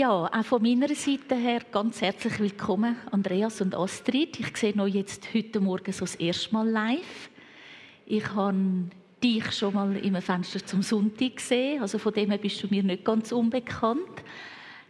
[0.00, 4.40] Ja, auch von meiner Seite her ganz herzlich willkommen, Andreas und Astrid.
[4.40, 7.28] Ich sehe euch jetzt heute Morgen so das erste Mal live.
[8.06, 8.86] Ich habe
[9.22, 12.82] dich schon mal im Fenster zum Sonntag gesehen, also von dem her bist du mir
[12.82, 14.24] nicht ganz unbekannt.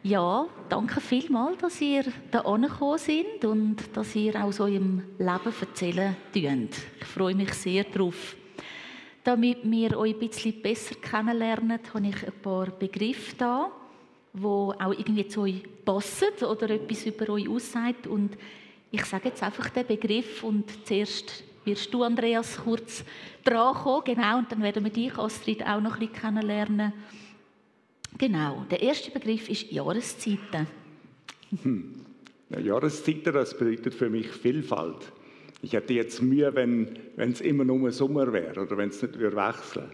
[0.05, 6.15] Ja, danke vielmals, dass ihr da angekommen seid und dass ihr aus eurem Leben erzählen
[6.33, 6.77] könnt.
[7.01, 8.37] Ich freue mich sehr darauf.
[9.25, 13.73] Damit wir euch ein bisschen besser kennenlernen, habe ich ein paar Begriffe da,
[14.33, 18.07] die auch irgendwie zu euch passen oder etwas über euch aussagt.
[18.07, 18.37] Und
[18.91, 23.05] ich sage jetzt einfach den Begriff und zuerst wirst du, Andreas, kurz
[23.45, 24.05] dran kommen.
[24.05, 26.93] Genau, und dann werden wir dich, Astrid, auch noch ein bisschen kennenlernen.
[28.19, 30.67] Genau, der erste Begriff ist Jahreszeiten.
[31.63, 31.95] Hm.
[32.51, 35.13] Ja, Jahreszeiten, das bedeutet für mich Vielfalt.
[35.63, 39.37] Ich hätte jetzt Mühe, wenn es immer nur Sommer wäre oder wenn es nicht würde
[39.37, 39.91] wechseln.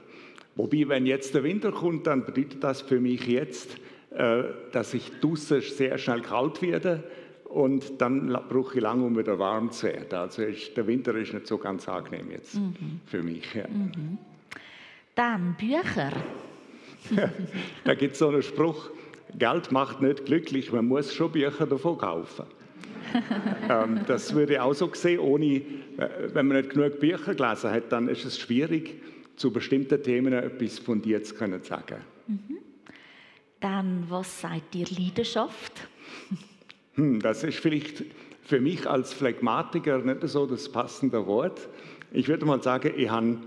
[0.54, 3.76] Wobei, wenn jetzt der Winter kommt, dann bedeutet das für mich jetzt,
[4.10, 7.02] dass ich draußen sehr schnell kalt werde
[7.44, 10.18] und dann brauche ich lange, um wieder warm zu werden.
[10.18, 13.00] Also ist, der Winter ist nicht so ganz angenehm jetzt mhm.
[13.06, 13.54] für mich.
[13.54, 13.66] Ja.
[13.68, 14.18] Mhm.
[15.14, 16.12] Dann Bücher.
[17.84, 18.90] da gibt es so einen Spruch,
[19.38, 22.44] Geld macht nicht glücklich, man muss schon Bücher davon kaufen.
[23.70, 25.62] ähm, das würde ich auch so sehen, ohne, äh,
[26.32, 29.00] wenn man nicht genug Bücher gelesen hat, dann ist es schwierig,
[29.36, 31.98] zu bestimmten Themen etwas fundiert zu können sagen.
[32.26, 32.58] Mhm.
[33.66, 35.72] Dann, was sagt dir Leidenschaft?
[36.94, 38.04] hm, das ist vielleicht
[38.44, 41.68] für mich als Phlegmatiker nicht so das passende Wort.
[42.12, 43.38] Ich würde mal sagen, ich habe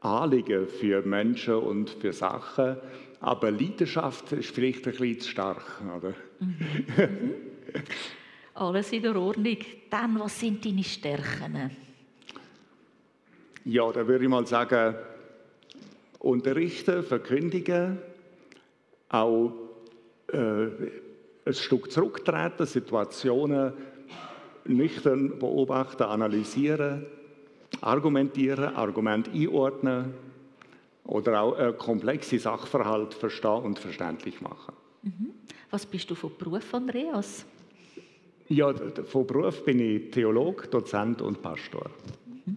[0.00, 2.78] Anliegen für Menschen und für Sachen,
[3.20, 5.82] aber Leidenschaft ist vielleicht ein bisschen zu stark.
[5.96, 6.14] Oder?
[6.40, 7.34] Mhm.
[8.54, 9.58] Alles in der Ordnung.
[9.88, 11.70] Dann, was sind deine Stärken?
[13.64, 14.96] Ja, da würde ich mal sagen,
[16.18, 17.98] unterrichten, verkündigen,
[19.08, 19.52] auch
[20.32, 20.66] äh,
[21.44, 23.72] ein Stück zurücktreten, Situationen
[24.64, 27.06] nüchtern beobachten, analysieren,
[27.80, 30.14] argumentieren, Argument einordnen
[31.04, 34.74] oder auch ein komplexe Sachverhalt verstehen und verständlich machen.
[35.02, 35.30] Mhm.
[35.70, 37.46] Was bist du von Beruf, Andreas?
[38.48, 38.72] Ja,
[39.04, 41.90] von Beruf bin ich Theolog, Dozent und Pastor.
[42.26, 42.56] Mhm.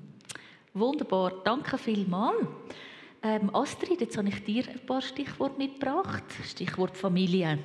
[0.73, 2.37] Wunderbar, danke vielmals.
[3.23, 6.23] Ähm, Astrid, jetzt habe ich dir ein paar Stichworte mitgebracht.
[6.43, 7.59] Stichwort Familie.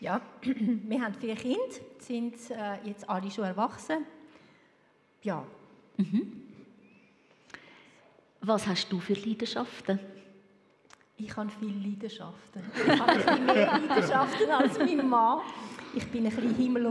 [0.00, 1.58] Ja, wir haben vier Kinder,
[1.98, 4.04] sind äh, jetzt alle schon erwachsen.
[5.22, 5.44] Ja.
[5.96, 6.42] Mhm.
[8.40, 10.00] Was hast du für Leidenschaften?
[11.16, 12.62] Ich habe viele Leidenschaften.
[12.74, 15.40] Ich habe mehr Leidenschaften als mein Mann.
[15.94, 16.86] Ich bin ein bisschen Himmel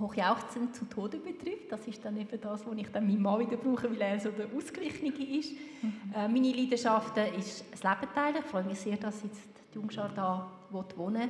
[0.00, 1.70] hochjauchzend zu Tode betrifft.
[1.70, 4.30] Das ist dann eben das, was ich dann meinem Mann wieder brauche, weil er so
[4.30, 5.52] der Ausgleichende ist.
[5.82, 5.92] Mhm.
[6.14, 8.36] Äh, meine Leidenschaft ist das Leben teilen.
[8.40, 11.28] Ich freue mich sehr, dass jetzt die Jungschar da wohnen.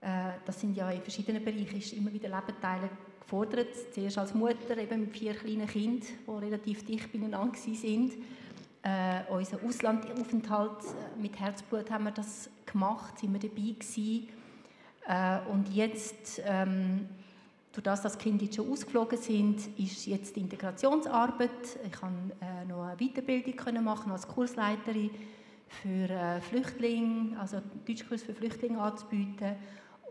[0.00, 2.90] Äh, das sind ja in verschiedenen Bereichen ist immer wieder Leben teilen
[3.20, 3.74] gefordert.
[3.92, 8.14] Zuerst als Mutter eben mit vier kleinen Kindern, die relativ dicht beieinander sind.
[8.82, 14.28] Äh, unser Auslandaufenthalt äh, mit Herzblut haben wir das gemacht, sind wir dabei gewesen.
[15.06, 17.08] Äh, und jetzt, ähm,
[17.78, 21.78] durch das, dass die Kinder jetzt schon ausgeflogen sind, ist jetzt die Integrationsarbeit.
[21.86, 25.10] Ich kann äh, noch eine Weiterbildung können machen als Kursleiterin
[25.68, 29.54] für äh, Flüchtlinge, also Deutschkurs für Flüchtlinge anzubieten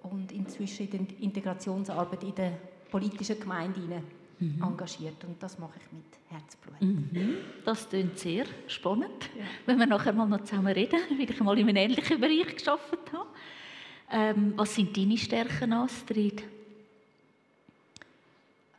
[0.04, 2.54] und inzwischen in die Integrationsarbeit in der
[2.90, 4.02] politischen Gemeinde
[4.40, 4.64] mhm.
[4.64, 5.22] engagiert.
[5.26, 6.82] Und das mache ich mit Herzblut.
[6.82, 7.38] Mhm.
[7.66, 9.30] Das klingt sehr spannend.
[9.38, 9.44] Ja.
[9.66, 13.12] Wenn wir nachher mal noch zusammen reden, weil ich mal in einem ähnlichen Bereich geschafft
[13.12, 13.28] habe.
[14.10, 16.44] Ähm, was sind deine Stärken, Astrid?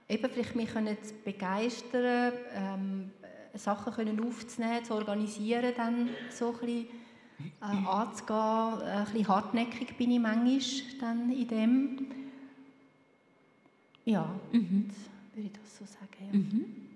[0.09, 3.11] Eben vielleicht mich können zu begeistern, ähm,
[3.55, 6.87] Sachen können aufzunehmen, zu organisieren, dann so ein bisschen
[7.61, 8.89] äh, anzugehen.
[8.89, 10.61] Ein bisschen hartnäckig bin ich manchmal
[11.01, 12.07] dann in dem.
[14.05, 14.89] Ja, mhm.
[15.35, 16.33] würde ich das so sagen.
[16.33, 16.39] Ja.
[16.39, 16.89] Mhm.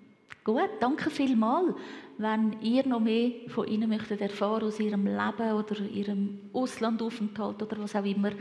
[0.45, 1.75] Gut, danke vielmals.
[2.19, 7.79] Wenn ihr noch mehr von Ihnen möchtet erfahren aus Ihrem Leben oder Ihrem Auslandaufenthalt oder
[7.79, 8.33] was auch immer,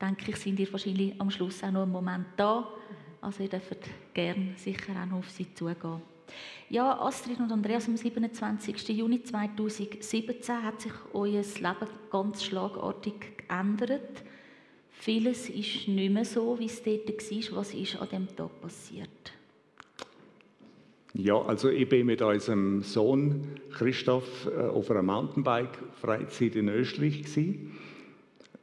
[0.00, 2.68] denke ich, sind ihr wahrscheinlich am Schluss auch noch einen Moment da.
[3.20, 3.78] Also ihr dürft
[4.14, 6.02] gerne sicher auch auf sie zugehen.
[6.70, 8.88] Ja, Astrid und Andreas, am 27.
[8.90, 14.22] Juni 2017 hat sich euer Leben ganz schlagartig geändert.
[14.90, 17.56] Vieles ist nicht mehr so, wie es dort war.
[17.58, 19.08] Was ist an diesem Tag passiert?
[21.14, 27.24] Ja, also ich bin mit unserem Sohn Christoph äh, auf einer Mountainbike-Freizeit in Österreich.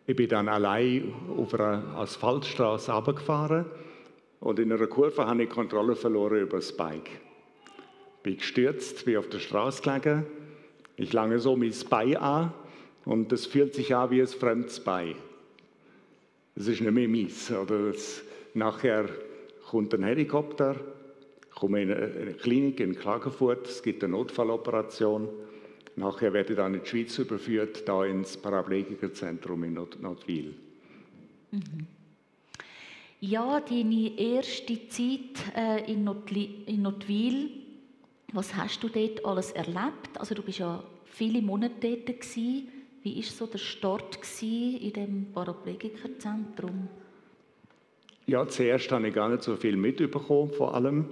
[0.07, 3.65] Ich bin dann allein auf einer Asphaltstraße runtergefahren
[4.45, 7.09] und in einer Kurve habe ich Kontrolle verloren über das Bike
[8.21, 10.25] bin gestürzt, bin auf der Straße gelegen.
[10.97, 12.53] Ich lange so mein Bein an
[13.05, 15.15] und das fühlt sich an wie ein fremdes Bein.
[16.55, 17.51] es ist nicht mehr meins.
[17.51, 18.23] Oder es,
[18.55, 19.09] nachher
[19.69, 20.75] kommt ein Helikopter,
[21.53, 25.27] komme in eine Klinik in Klagenfurt, es gibt eine Notfalloperation.
[25.95, 30.55] Nachher werde ich dann in die Schweiz überführt, da ins Paraplegikerzentrum in Not Notwil.
[31.51, 31.94] Mhm.
[33.27, 37.49] Ja, deine erste Zeit äh, in, Notli in Notwil,
[38.33, 40.19] was hast du dort alles erlebt?
[40.19, 42.67] Also du bist ja viele Monate dort gewesen.
[43.01, 46.87] Wie war so der Start in dem Paraplegikerzentrum?
[48.27, 51.05] Ja, zuerst habe ich gar nicht so viel mitbekommen, vor allem.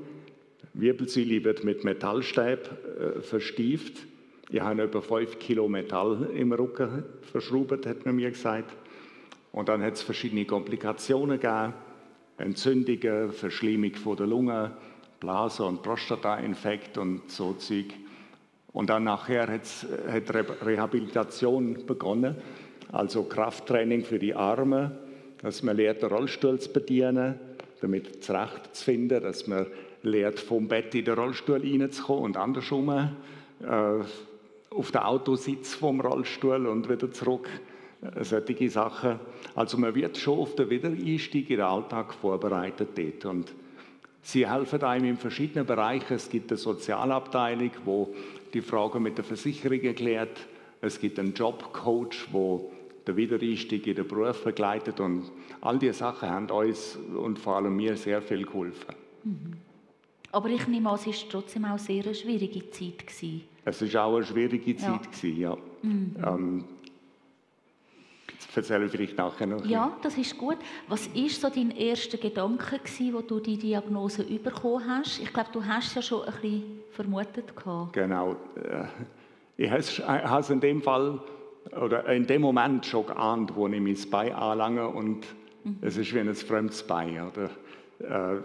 [0.75, 2.69] Wirbelsäule wird mit Metallstäb
[2.99, 4.05] äh, verstieft.
[4.51, 8.75] Ich habe etwa 5 Kilo Metall im Rücken verschraubt, hat man mir gesagt.
[9.51, 11.73] Und dann hat es verschiedene Komplikationen gegeben.
[12.43, 14.71] Entzündungen, Verschlimmung von der Lunge,
[15.19, 17.93] Blase- und Prostatainfekt und so Zeug.
[18.73, 20.33] Und dann nachher hat
[20.65, 22.35] Rehabilitation begonnen,
[22.91, 24.97] also Krafttraining für die Arme,
[25.41, 27.39] dass man lernt, den Rollstuhl zu bedienen,
[27.81, 29.67] damit zurechtzufinden, dass man
[30.01, 33.09] lernt, vom Bett in den Rollstuhl reinzukommen und andersrum äh,
[34.69, 37.49] auf den Autositz vom Rollstuhl und wieder zurück.
[38.03, 39.19] Äh, solche Sachen.
[39.55, 43.25] Also man wird schon auf den Wiedereinstieg in den Alltag vorbereitet dort.
[43.25, 43.53] Und
[44.21, 46.15] sie helfen einem in verschiedenen Bereichen.
[46.15, 48.13] Es gibt eine Sozialabteilung, wo
[48.53, 50.47] die Fragen mit der Versicherung klärt.
[50.81, 52.71] Es gibt einen Jobcoach, wo
[53.07, 54.99] der Wiedereinstieg in den Beruf begleitet.
[54.99, 58.95] Und all diese Sachen haben uns und vor allem mir sehr viel geholfen.
[59.23, 59.53] Mhm.
[60.31, 63.05] Aber ich nehme an, es war trotzdem auch sehr eine schwierige Zeit.
[63.05, 63.43] Gewesen.
[63.65, 65.11] Es war auch eine schwierige Zeit, ja.
[65.11, 65.57] Gewesen, ja.
[65.83, 66.15] Mhm.
[66.25, 66.65] Ähm,
[68.27, 69.65] das erzähle ich vielleicht nachher noch.
[69.65, 70.57] Ja, das ist gut.
[70.87, 75.19] Was war so dein erster Gedanke, gewesen, wo du die Diagnose bekommen hast?
[75.19, 77.55] Ich glaube, du hast es ja schon ein bisschen vermutet.
[77.55, 77.93] Gehabt.
[77.93, 78.35] Genau.
[78.55, 78.85] Äh,
[79.57, 81.19] ich habe es in dem Fall
[81.71, 85.25] oder in dem Moment schon geahnt, wo ich mein Bein anlange und
[85.63, 85.77] mhm.
[85.81, 87.21] es ist wie ein fremdes Bein.
[87.27, 87.49] Oder,
[87.99, 88.41] äh,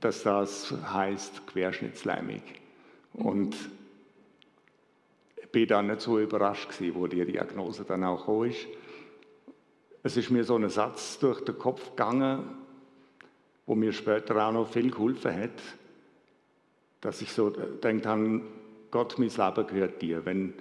[0.00, 2.42] dass das heißt Querschnittslähmung.
[3.14, 3.24] Mhm.
[3.24, 3.56] Und
[5.36, 8.66] ich bin dann nicht so überrascht gewesen, wo die Diagnose dann auch gekommen ist.
[10.02, 12.44] Es ist mir so ein Satz durch den Kopf gegangen,
[13.66, 15.60] wo mir später auch noch viel geholfen hat,
[17.00, 18.42] dass ich so denkt habe,
[18.90, 20.24] Gott, mein Leben gehört dir.
[20.24, 20.54] Wenn,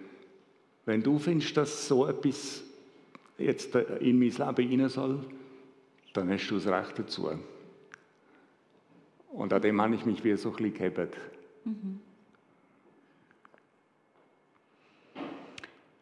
[0.85, 2.63] wenn du findest, dass so etwas
[3.37, 5.19] jetzt in mein Leben rein soll,
[6.13, 7.29] dann hast du das Recht dazu.
[9.31, 11.15] Und an dem habe ich mich wie so ein bisschen gehabt.
[11.63, 11.99] Mhm.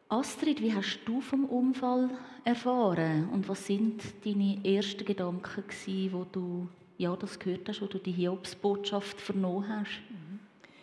[0.07, 2.09] Astrid, wie hast du vom Unfall
[2.45, 7.87] erfahren und was sind deine ersten Gedanken gewesen, wo du ja, das gehört hast, wo
[7.87, 9.99] du die Hiobsbotschaft vernommen hast?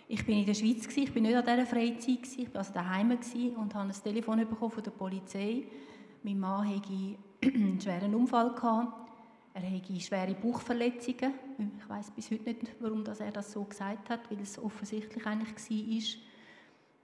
[0.09, 3.13] Ich bin in der Schweiz ich bin nicht an dieser Freizeit ich war also daheim
[3.57, 5.63] und habe ein Telefon bekommen von der Polizei.
[6.23, 9.11] Mein Mann hatte einen schweren Unfall gehabt.
[9.55, 11.33] Er hatte schwere Bauchverletzungen.
[11.79, 15.55] Ich weiß bis heute nicht, warum er das so gesagt hat, weil es offensichtlich eigentlich
[15.55, 16.32] war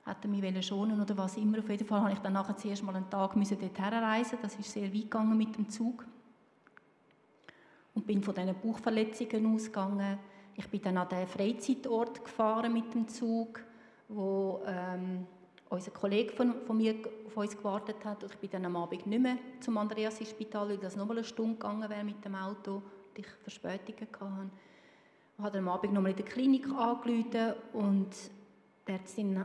[0.09, 1.59] hat er mich schonen oder was immer.
[1.59, 4.39] Auf jeden Fall habe ich dann nachher zuerst mal einen Tag dort herreisen.
[4.41, 6.05] Das ist sehr weit gegangen mit dem Zug.
[7.95, 10.19] Und bin von diesen Bauchverletzungen ausgegangen.
[10.55, 13.61] Ich bin dann an den Freizeitort gefahren mit dem Zug,
[14.09, 15.27] wo ähm,
[15.69, 16.95] unser Kollege von, von, mir
[17.27, 18.23] auf uns gewartet hat.
[18.23, 21.25] Und ich bin dann am Abend nicht mehr zum Andreas-Spital, weil das noch mal eine
[21.25, 24.51] Stunde gegangen wäre mit dem Auto und ich Verspätungen hatte.
[25.37, 28.09] Ich habe am Abend noch mal in der Klinik angerufen und
[28.87, 29.45] der Ärztin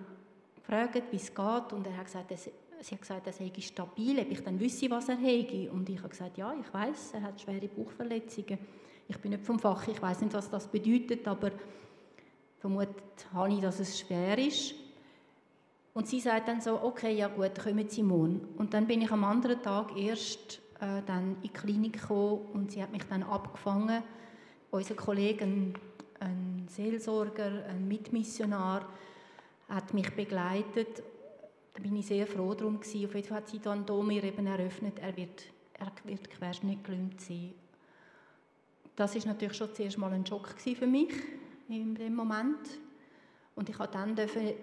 [0.63, 4.19] gefragt, wie es geht und er hat gesagt, dass, sie hat gesagt, er sei stabil,
[4.19, 5.71] ob ich dann wüsste, was er hätte.
[5.71, 8.57] Und ich habe gesagt, ja, ich weiß, er hat schwere Bauchverletzungen.
[9.07, 11.51] Ich bin nicht vom Fach, ich weiß nicht, was das bedeutet, aber
[12.59, 12.95] vermutet
[13.33, 14.75] habe ich, dass es schwer ist.
[15.93, 18.47] Und sie sagt dann so, okay, ja gut, kommen Sie morgen.
[18.57, 22.71] Und dann bin ich am anderen Tag erst äh, dann in die Klinik gekommen und
[22.71, 24.01] sie hat mich dann abgefangen.
[24.71, 25.73] Unser Kollege, ein,
[26.19, 28.87] ein Seelsorger, ein Mitmissionar,
[29.69, 31.03] hat mich begleitet.
[31.73, 33.05] Da bin ich sehr froh darum gewesen.
[33.05, 35.43] Auf jeden Fall hat sie dann hier mir eben eröffnet, er wird,
[35.73, 37.53] er wird querschnittgelähmt sein.
[38.95, 41.13] Das ist natürlich schon zuerst mal ein Schock für mich
[41.67, 42.79] in dem Moment.
[43.55, 44.17] Und ich durfte dann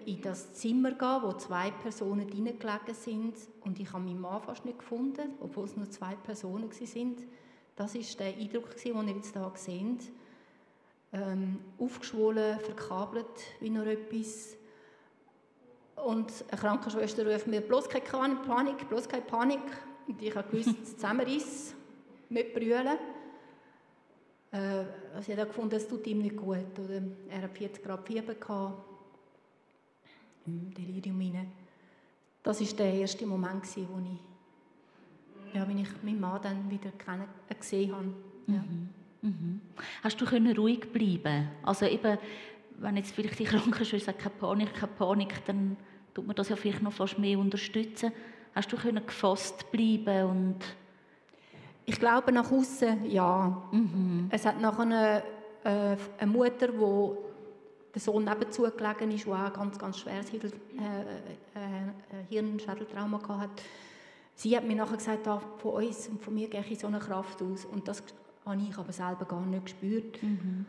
[0.05, 3.35] in das Zimmer gehen, wo zwei Personen gelegen sind.
[3.61, 7.15] Und ich habe meinen Mann fast nicht gefunden, obwohl es nur zwei Personen waren.
[7.75, 10.11] Das war der Eindruck, den ihr jetzt hier seht.
[11.13, 13.25] Ähm, aufgeschwollen, verkabelt
[13.59, 14.57] wie noch etwas.
[16.05, 19.61] Und eine Krankenschwester ruft mir, bloß keine Panik, bloß keine Panik.
[20.07, 21.75] Und ich habe gewusst, zusammenriss,
[22.29, 22.97] nicht brüllen.
[24.51, 24.57] Äh,
[25.15, 26.79] also ich habe gefunden, es tut ihm nicht gut.
[26.79, 28.83] Oder er hat 40 Grad Fieber gehabt,
[30.45, 31.51] im Delirium rein.
[32.43, 34.19] Das war der erste Moment, wo ich
[35.53, 36.91] ja, wenn ich meinen Mann dann wieder
[37.59, 38.07] gesehen habe.
[38.47, 38.63] Ja.
[38.63, 38.89] Mhm.
[39.21, 39.61] Mhm.
[40.03, 41.49] Hast du können ruhig bleiben?
[41.63, 42.17] Also eben,
[42.79, 45.77] wenn jetzt vielleicht die Krankenschwester sagt, keine Panik, keine Panik, dann
[46.13, 48.11] tut man das ja vielleicht noch fast mehr unterstützen.
[48.53, 50.59] Hast du können gefasst bleiben und
[51.85, 53.61] ich glaube nach außen ja.
[53.71, 54.27] Mhm.
[54.29, 55.23] Es hat nachher eine,
[55.63, 57.17] äh, eine Mutter, die
[57.93, 61.01] der Sohn nebenzu gelegen ist, der auch ganz, ganz schweres Hirn, äh,
[61.59, 63.63] äh, Hirnschädeltrauma hatte.
[64.35, 66.99] Sie hat mir nachher gesagt, ah, von uns und von mir gehe ich so eine
[66.99, 67.65] Kraft aus.
[67.65, 68.03] Und das
[68.45, 70.21] habe ich aber selber gar nicht gespürt.
[70.23, 70.65] Mhm.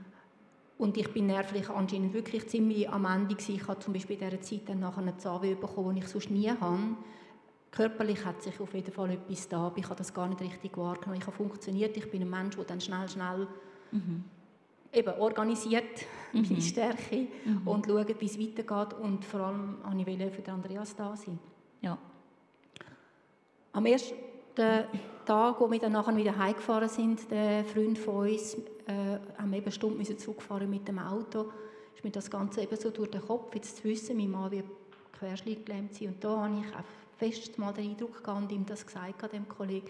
[0.83, 3.55] Und ich bin nervlich anscheinend wirklich ziemlich am Ende gewesen.
[3.55, 6.29] Ich habe zum Beispiel in dieser Zeit dann nachher eine Zahnweh bekommen, die ich sonst
[6.29, 6.97] nie habe.
[7.71, 10.77] Körperlich hat sich auf jeden Fall etwas da, aber ich habe das gar nicht richtig
[10.77, 11.21] wahrgenommen.
[11.21, 13.47] Ich habe funktioniert, ich bin ein Mensch, der dann schnell, schnell
[13.93, 14.25] mhm.
[14.93, 16.47] eben organisiert mhm.
[16.51, 17.62] meine Stärke mhm.
[17.65, 18.99] und schaut, wie es weitergeht.
[18.99, 21.39] Und vor allem wollte ich für Andreas da sein.
[21.81, 21.97] Ja.
[23.73, 24.17] Am ersten
[25.25, 29.65] Tag, wo wir dann nachher wieder heimgefahren sind, der Freund von uns, äh, haben eben
[29.65, 31.53] eine Stunde Zug fahren mit dem Auto,
[31.95, 34.67] ist mir das Ganze eben so durch den Kopf, jetzt zu wissen, mein Mann wird
[35.19, 36.09] querschnittgelähmt sein.
[36.09, 36.85] Und da habe ich auch
[37.19, 39.89] fest mal den Eindruck gehabt und ihm das gesagt, dem Kollegen,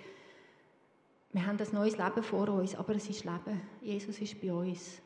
[1.33, 3.61] wir haben ein neues Leben vor uns, aber es ist Leben.
[3.81, 5.01] Jesus ist bei uns.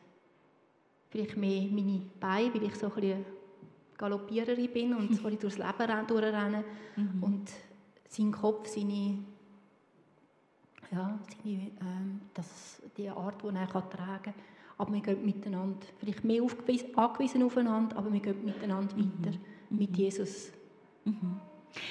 [1.09, 3.25] Vielleicht mehr meine Beine, weil ich so ein bisschen
[3.97, 6.65] Galoppiererin bin und so durchs Leben durchrenne.
[6.97, 7.23] Mhm.
[7.23, 7.51] Und
[8.09, 9.19] sein Kopf, seine,
[10.91, 14.33] ja, seine, ähm, das, die Art, die er kann tragen kann.
[14.77, 16.43] Aber wir gehen miteinander, vielleicht mehr
[16.95, 19.11] angewiesen aufeinander, aber wir gehen miteinander mhm.
[19.19, 19.37] weiter
[19.69, 19.77] mhm.
[19.77, 20.51] mit Jesus.
[21.03, 21.39] Mhm.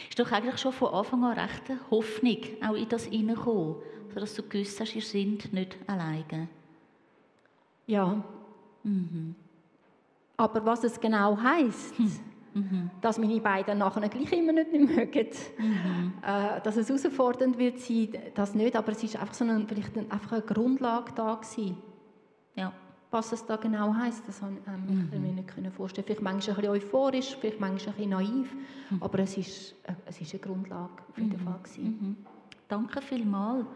[0.08, 3.76] Ist doch eigentlich schon von Anfang an recht Hoffnung auch in das hineingekommen,
[4.12, 6.48] sodass du gewusst hast, ihr seid nicht alleine.
[7.86, 8.24] Ja.
[8.82, 9.34] Mhm.
[10.36, 12.12] Aber was es genau heisst, hm.
[12.56, 12.90] Mhm.
[13.00, 16.12] dass meine beiden nachher gleich immer nicht mehr mögen, mhm.
[16.22, 19.96] äh, dass es herausfordernd wird sein, das nicht, aber es ist einfach so eine, vielleicht
[19.96, 21.76] einfach eine Grundlage da gewesen.
[22.54, 22.72] Ja.
[23.10, 25.22] Was es da genau heisst, das konnte ähm, ich mhm.
[25.22, 26.04] mir nicht vorstellen.
[26.04, 28.54] Vielleicht manchmal ein bisschen euphorisch, vielleicht manchmal ein bisschen naiv,
[28.90, 29.02] mhm.
[29.02, 31.44] aber es ist, äh, es ist eine Grundlage auf jeden mhm.
[31.44, 31.60] Fall.
[31.78, 32.16] Mhm.
[32.68, 33.66] Danke vielmals.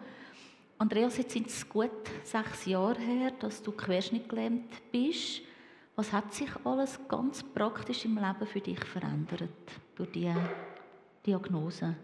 [0.78, 1.90] Andreas, jetzt sind es gut
[2.24, 5.42] sechs Jahre her, dass du querschnittgelähmt bist.
[6.00, 9.50] Was hat sich alles ganz praktisch im Leben für dich verändert
[9.94, 10.34] durch diese
[11.26, 11.94] Diagnose?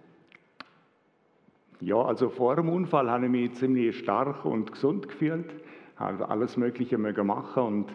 [1.81, 5.51] Ja, also vor dem Unfall habe ich mich ziemlich stark und gesund gefühlt
[5.97, 7.87] habe alles Mögliche machen und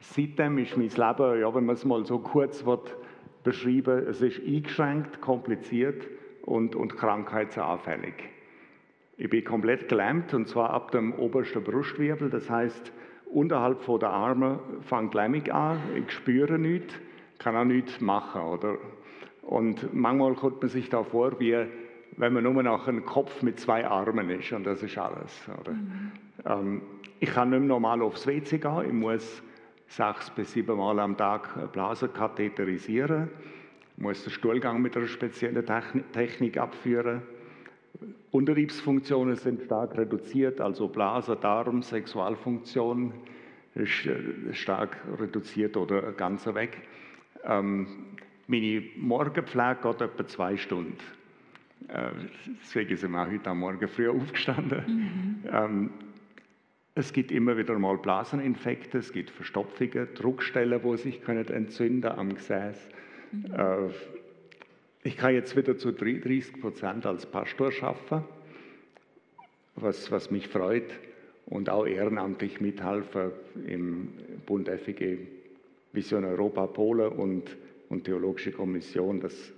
[0.00, 2.96] seitdem ist mein Leben, ja, wenn man es mal so kurz wird
[3.42, 6.06] beschreiben, es ist eingeschränkt, kompliziert
[6.46, 8.14] und, und krankheitsanfällig.
[9.18, 12.92] Ich bin komplett gelähmt und zwar ab dem obersten Brustwirbel, das heißt
[13.34, 16.94] unterhalb von der Arme fängt Lähmung an, ich spüre nichts,
[17.38, 18.42] kann auch nichts machen.
[18.42, 18.76] Oder?
[19.42, 21.66] Und manchmal kommt man sich da vor, wie
[22.16, 25.48] wenn man nur noch ein Kopf mit zwei Armen ist und das ist alles.
[25.66, 26.12] Mhm.
[26.46, 26.82] Ähm,
[27.18, 28.84] ich kann nicht mehr normal aufs WC gehen.
[28.86, 29.42] Ich muss
[29.88, 33.30] sechs bis sieben Mal am Tag Blasen katheterisieren.
[33.96, 35.64] Ich muss den Stuhlgang mit einer speziellen
[36.12, 37.22] Technik abführen.
[38.30, 43.12] Unterliebsfunktionen sind stark reduziert, also Blase, Darm, Sexualfunktion
[43.74, 46.82] ist äh, stark reduziert oder ganz weg.
[47.44, 47.86] Ähm,
[48.46, 50.96] meine Morgenpflege geht etwa zwei Stunden.
[51.88, 52.10] Äh,
[52.60, 54.84] deswegen sind wir heute am Morgen früh aufgestanden.
[54.86, 55.50] Mhm.
[55.50, 55.90] Ähm,
[56.94, 62.34] es gibt immer wieder mal Blaseninfekte, es gibt Verstopfungen, Druckstellen, wo sich können entzünden am
[62.34, 62.88] Gesäß.
[63.32, 63.44] Mhm.
[63.54, 63.88] Äh,
[65.04, 68.24] ich kann jetzt wieder zu 30 Prozent als Pastor arbeiten,
[69.76, 70.98] was, was mich freut
[71.46, 73.32] und auch ehrenamtlich mithelfen
[73.66, 74.08] im
[74.46, 75.18] Bund FEG
[75.92, 77.56] Vision Europa Polen und,
[77.90, 79.20] und Theologische Kommission.
[79.20, 79.52] Das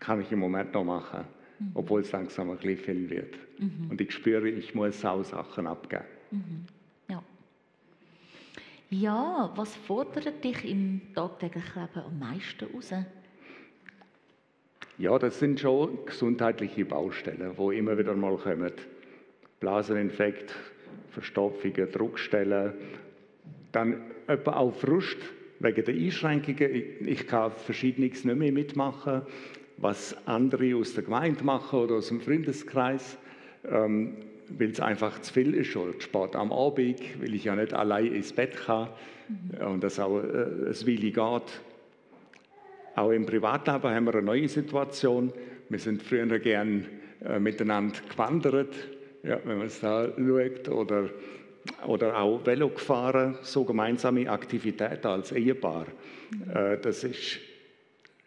[0.00, 1.24] kann ich im Moment noch machen,
[1.58, 1.70] mhm.
[1.74, 3.34] obwohl es langsam ein bisschen viel wird.
[3.58, 3.90] Mhm.
[3.90, 6.04] Und ich spüre, ich muss auch Sachen abgeben.
[6.30, 6.64] Mhm.
[7.08, 7.22] Ja.
[8.90, 12.92] ja, was fordert dich im tagtäglichen Leben am meisten raus?
[14.98, 18.72] Ja, das sind schon gesundheitliche Baustellen, wo immer wieder mal kommen.
[19.60, 20.54] Blaseninfekt,
[21.10, 22.74] Verstopfungen, Druckstellen,
[23.72, 25.18] dann etwa auch Frust
[25.58, 27.06] wegen der Einschränkungen.
[27.06, 29.22] Ich kann verschiedenes nicht mehr mitmachen,
[29.78, 33.18] was andere aus der Gemeinde machen oder aus dem Freundeskreis.
[33.68, 34.16] Ähm,
[34.48, 38.12] weil es einfach zu viel ist oder spät am Abend, weil ich ja nicht allein
[38.12, 38.88] ins Bett kann
[39.28, 39.66] mhm.
[39.66, 41.60] und das auch äh, ein Weile geht.
[42.96, 45.32] Auch im Privatleben haben wir eine neue Situation.
[45.68, 46.86] Wir sind früher gern
[47.24, 48.74] äh, miteinander gewandert,
[49.22, 51.10] ja, wenn man es da schaut, oder,
[51.86, 55.86] oder auch Velo gefahren, so gemeinsame Aktivitäten als Ehepaar.
[56.54, 57.40] Äh, das ist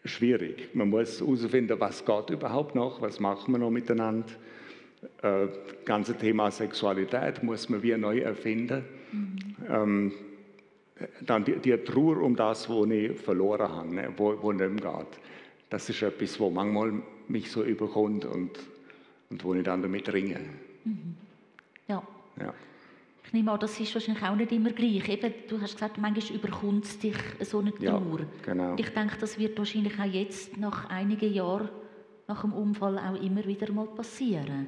[0.04, 0.70] schwierig.
[0.74, 4.28] Man muss herausfinden, was geht überhaupt noch, was machen wir noch miteinander.
[5.22, 8.84] Äh, das ganze Thema Sexualität muss man wie neu erfinden.
[9.12, 9.38] Mhm.
[9.70, 10.12] Ähm,
[11.22, 14.94] dann die, die Trauer um das, was ich verloren habe, ne, wo, wo nicht mehr
[14.94, 15.20] geht.
[15.70, 18.52] Das ist etwas, wo manchmal mich so überkommt und,
[19.30, 20.40] und wo ich dann damit ringe.
[20.86, 21.16] Mhm.
[21.88, 22.04] Ja.
[22.40, 22.54] ja.
[23.26, 25.10] Ich nehme an, das ist wahrscheinlich auch nicht immer gleich.
[25.10, 28.20] Eben, du hast gesagt, manchmal überkommt es dich so eine Trauer.
[28.20, 28.76] Ja, genau.
[28.78, 31.70] Ich denke, das wird wahrscheinlich auch jetzt, nach einigen Jahren,
[32.28, 34.68] nach dem Unfall, auch immer wieder mal passieren.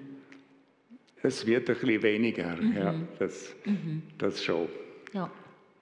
[1.21, 2.75] Es wird ein bisschen weniger, mhm.
[2.75, 4.03] ja, das, mhm.
[4.17, 4.67] das schon.
[5.13, 5.29] Ja.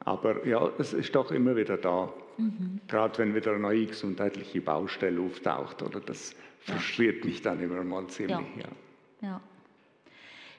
[0.08, 2.14] Aber ja, es ist doch immer wieder da.
[2.38, 2.80] Mhm.
[2.88, 8.08] Gerade wenn wieder eine neue gesundheitliche Baustelle auftaucht, oder das frustriert mich dann immer mal
[8.08, 8.38] ziemlich.
[8.56, 9.28] Ja.
[9.28, 9.42] ja.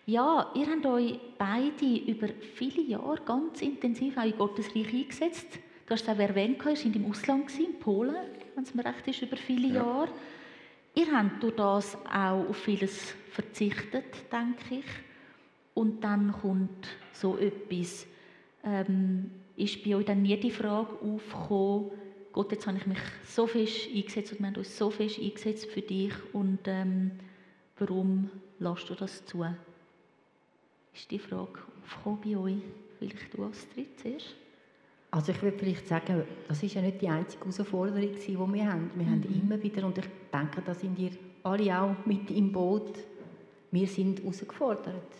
[0.04, 5.58] Ja, ihr habt euch beide über viele Jahre ganz intensiv auch in Gottes Reich eingesetzt.
[5.86, 8.16] Du hast es auch erwähnt, ihr seid im Ausland, in Polen,
[8.54, 9.74] wenn es mir recht ist, über viele ja.
[9.76, 10.08] Jahre.
[10.94, 14.84] Ihr habt durch das auch auf vieles verzichtet, denke ich.
[15.72, 18.06] Und dann kommt so etwas.
[18.62, 21.90] Ähm, ist bei euch dann nie die Frage aufgekommen,
[22.32, 25.66] Gott, jetzt habe ich mich so fest eingesetzt und wir haben uns so fest eingesetzt
[25.66, 27.12] für dich und ähm,
[27.78, 29.44] warum lässt du das zu?
[30.94, 32.62] Ist die Frage aufgekommen bei euch?
[32.98, 34.36] Vielleicht du, Astrid, zuerst?
[35.10, 38.90] Also ich würde vielleicht sagen, das ist ja nicht die einzige Herausforderung, die wir haben.
[38.94, 39.10] Wir mhm.
[39.10, 41.12] haben immer wieder, und ich denke, da sind ihr
[41.42, 42.98] alle auch mit im Boot,
[43.70, 45.12] wir sind herausgefordert.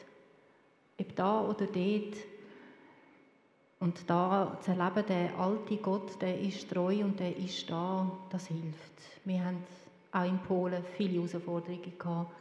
[1.01, 2.17] Ob da oder dort.
[3.81, 8.49] Und da zu erleben, der alte Gott, der ist treu und der ist da, das
[8.49, 8.93] hilft.
[9.25, 9.63] Wir haben
[10.11, 12.33] auch in Polen viele Herausforderungen gehabt.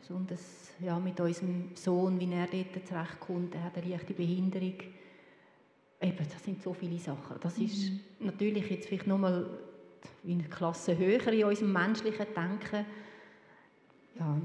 [0.00, 3.54] Besonders ja, mit unserem Sohn, wie er dort zurechtkommt.
[3.54, 4.74] Er hat eine leichte Behinderung.
[6.00, 7.36] Eben, das sind so viele Sachen.
[7.40, 7.64] Das mhm.
[7.64, 9.46] ist natürlich jetzt vielleicht nochmal
[10.26, 12.86] eine Klasse höher in unserem menschlichen Denken.
[14.18, 14.40] Ja,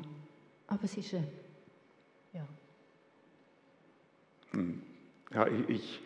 [0.67, 1.27] aber es ist ein,
[2.33, 2.47] ja.
[4.51, 4.81] Hm.
[5.35, 5.99] Ja, ich,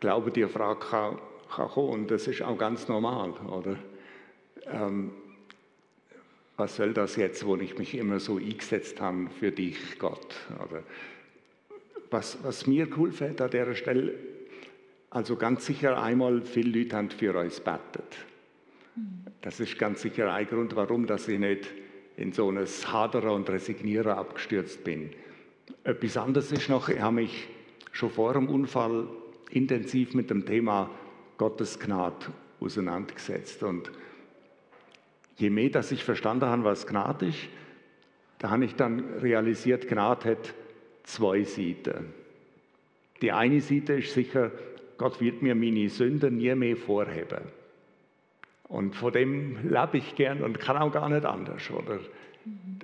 [0.00, 1.18] glaube, die Frage kann,
[1.54, 3.76] kann kommen das ist auch ganz normal, oder?
[4.66, 5.12] Ähm,
[6.56, 10.34] was soll das jetzt, wo ich mich immer so eingesetzt habe für dich, Gott?
[10.56, 10.82] Oder
[12.10, 14.14] was, was mir cool fällt an der Stelle,
[15.10, 18.16] also ganz sicher einmal, viele Leute haben für uns betet.
[19.42, 21.68] Das ist ganz sicher ein Grund, warum dass ich nicht
[22.16, 25.10] in so ein Hadern und Resignieren abgestürzt bin.
[25.84, 27.48] Etwas anderes ist noch, ich habe mich
[27.94, 29.06] schon vor dem Unfall
[29.50, 30.90] intensiv mit dem Thema
[31.38, 32.26] Gottes Gnade
[32.60, 33.62] auseinandergesetzt.
[33.62, 33.90] Und
[35.36, 37.48] je mehr, dass ich verstanden habe, was Gnade ist,
[38.38, 40.54] da habe ich dann realisiert, Gnade hat
[41.04, 42.12] zwei Seiten.
[43.22, 44.50] Die eine Seite ist sicher,
[44.98, 47.44] Gott wird mir meine Sünden nie mehr vorheben.
[48.64, 51.70] Und von dem lebe ich gern und kann auch gar nicht anders.
[51.70, 52.00] Oder?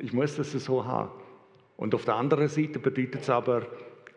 [0.01, 1.11] Ich muss das so haben.
[1.77, 3.67] Und auf der anderen Seite bedeutet es aber,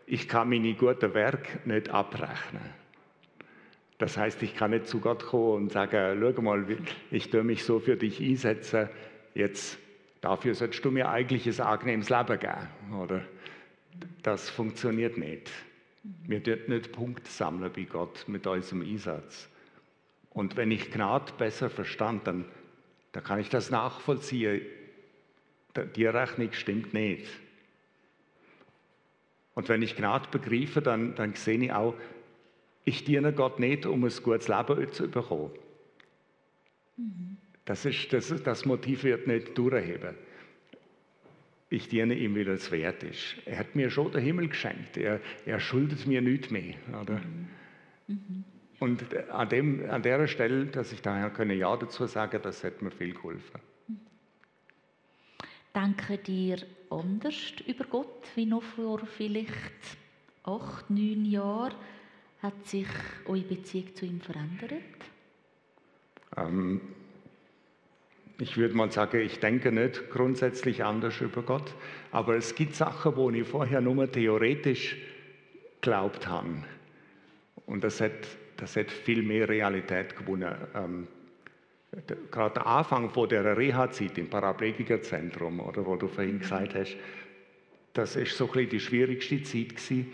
[0.06, 2.62] ich kann meine guten Werke nicht abrechnen.
[3.98, 6.66] Das heißt, ich kann nicht zu Gott kommen und sagen, schau mal,
[7.10, 8.88] ich tue mich so für dich einsetzen,
[9.34, 9.78] jetzt
[10.20, 13.00] dafür solltest du mir eigentlich ein angenehmes Leben geben.
[13.00, 13.22] Oder?
[14.22, 15.50] Das funktioniert nicht.
[16.02, 19.48] Wir dürfen nicht Punkte sammeln bei Gott mit unserem Einsatz.
[20.30, 22.44] Und wenn ich Gnade besser verstand, dann,
[23.12, 24.62] dann kann ich das nachvollziehen.
[25.96, 27.26] Die Rechnung stimmt nicht.
[29.54, 31.94] Und wenn ich Gnade begreife, dann, dann sehe ich auch,
[32.84, 35.50] ich diene Gott nicht, um ein gutes Leben zu bekommen.
[36.96, 37.36] Mhm.
[37.64, 40.16] Das, ist, das, das Motiv wird nicht durchheben.
[41.70, 43.36] Ich diene ihm, weil es wert ist.
[43.46, 44.96] Er hat mir schon den Himmel geschenkt.
[44.96, 46.74] Er, er schuldet mir nichts mehr.
[47.00, 47.14] Oder?
[47.14, 47.48] Mhm.
[48.08, 48.44] Mhm.
[48.80, 52.82] Und an, dem, an der Stelle, dass ich daher können Ja dazu sagen, das hat
[52.82, 53.60] mir viel geholfen.
[55.74, 56.58] Denken dir
[56.90, 57.34] anders
[57.66, 59.52] über Gott wie noch vor vielleicht
[60.44, 61.74] acht, neun Jahren?
[62.42, 62.86] Hat sich
[63.26, 64.82] eure Beziehung zu ihm verändert?
[66.36, 66.80] Ähm,
[68.38, 71.74] ich würde mal sagen, ich denke nicht grundsätzlich anders über Gott,
[72.10, 74.96] aber es gibt Sachen, wo ich vorher nur theoretisch
[75.80, 76.64] glaubt habe.
[77.66, 78.12] Und das hat,
[78.56, 80.54] das hat viel mehr Realität gewonnen.
[80.74, 81.08] Ähm,
[82.30, 86.96] gerade der Anfang von der Reha-Zeit im Paraplegikerzentrum, oder wo du vorhin gesagt hast,
[87.92, 90.12] das ist so ein die schwierigste Zeit gewesen.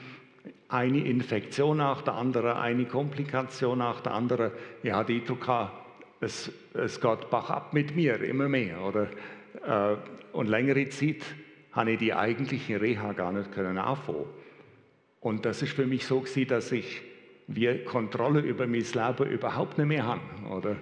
[0.68, 4.52] Eine Infektion nach der anderen, eine Komplikation nach der anderen.
[4.82, 5.70] Ich hatte den Eindruck,
[6.20, 8.80] es, es geht bach ab mit mir, immer mehr.
[8.82, 9.08] Oder?
[9.66, 9.96] Äh,
[10.32, 11.22] und längere Zeit
[11.72, 14.26] habe ich die eigentliche Reha gar nicht können anfangen.
[15.20, 17.02] Und das ist für mich so gewesen, dass ich
[17.46, 20.20] wie Kontrolle über mein Leben überhaupt nicht mehr habe.
[20.50, 20.76] Oder?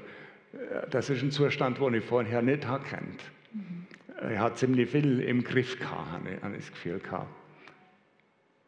[0.90, 3.22] Das ist ein Zustand, den ich vorher nicht kennt.
[3.52, 3.86] Mhm.
[4.20, 7.28] er hat ziemlich viel im Griff gehabt, habe ich das Gefühl gehabt.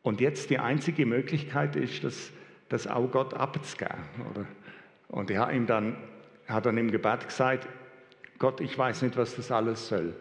[0.02, 2.30] Und jetzt die einzige Möglichkeit ist, das,
[2.68, 4.04] das auch Gott abzugeben.
[4.30, 4.46] Oder?
[5.08, 5.96] Und er hat ihm dann,
[6.46, 7.68] hat dann im Gebet gesagt,
[8.38, 10.14] Gott, ich weiß nicht, was das alles soll.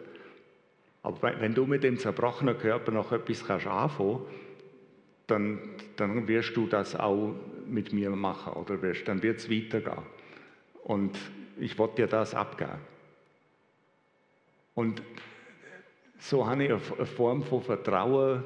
[1.02, 4.20] Aber wenn du mit dem zerbrochenen Körper noch etwas kannst anfangen,
[5.26, 5.58] dann,
[5.96, 7.34] dann wirst du das auch
[7.66, 10.02] mit mir machen oder wirst, dann wird es weitergehen.
[10.82, 11.18] Und
[11.60, 12.78] ich wollte dir das abgeben.
[14.74, 15.02] Und
[16.18, 18.44] so habe ich eine Form von Vertrauen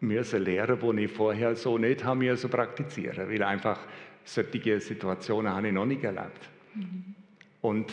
[0.00, 3.78] müssen lernen, die ich vorher so nicht habe müssen praktizieren, weil einfach
[4.24, 6.48] solche Situationen habe ich noch nicht erlebt.
[6.74, 7.14] Mhm.
[7.60, 7.92] Und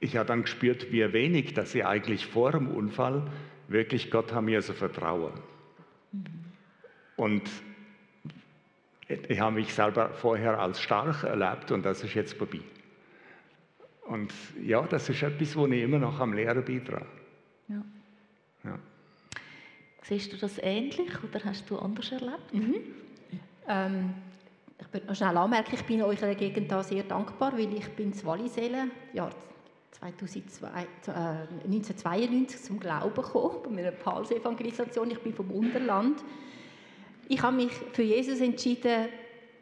[0.00, 3.30] ich habe dann gespürt, wie wenig, dass ich eigentlich vor dem Unfall
[3.68, 5.32] wirklich Gott habe mir so vertrauen.
[6.12, 6.24] Mhm.
[7.16, 7.50] Und
[9.28, 12.60] ich habe mich selber vorher als stark erlebt und das ist jetzt vorbei.
[14.06, 17.06] Und ja, das ist etwas, wo ich immer noch am Lehren beitrage.
[17.68, 17.82] Ja.
[18.64, 18.78] ja.
[20.02, 22.52] Siehst du das ähnlich oder hast du anders erlebt?
[22.52, 22.74] Mhm.
[23.68, 24.14] Ähm,
[24.80, 27.88] ich würde noch schnell anmerken, ich bin in eurer Gegend da sehr dankbar, weil ich
[27.90, 29.30] bin in Wallisellen, Jahr
[29.92, 31.12] 2002, äh,
[31.64, 35.12] 1992 zum Glauben gekommen, bei meiner Palsevangelisation.
[35.12, 36.24] Ich bin vom Unterland.
[37.28, 39.08] Ich habe mich für Jesus entschieden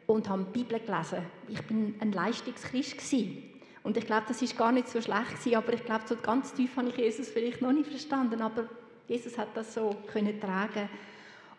[0.07, 1.19] und habe die Bibel gelesen.
[1.47, 3.50] Ich bin ein Leistungschrist gewesen.
[3.83, 6.53] Und ich glaube, das ist gar nicht so schlecht gewesen, aber ich glaube, so ganz
[6.53, 8.65] tief habe ich Jesus vielleicht noch nicht verstanden, aber
[9.07, 10.87] Jesus hat das so können tragen.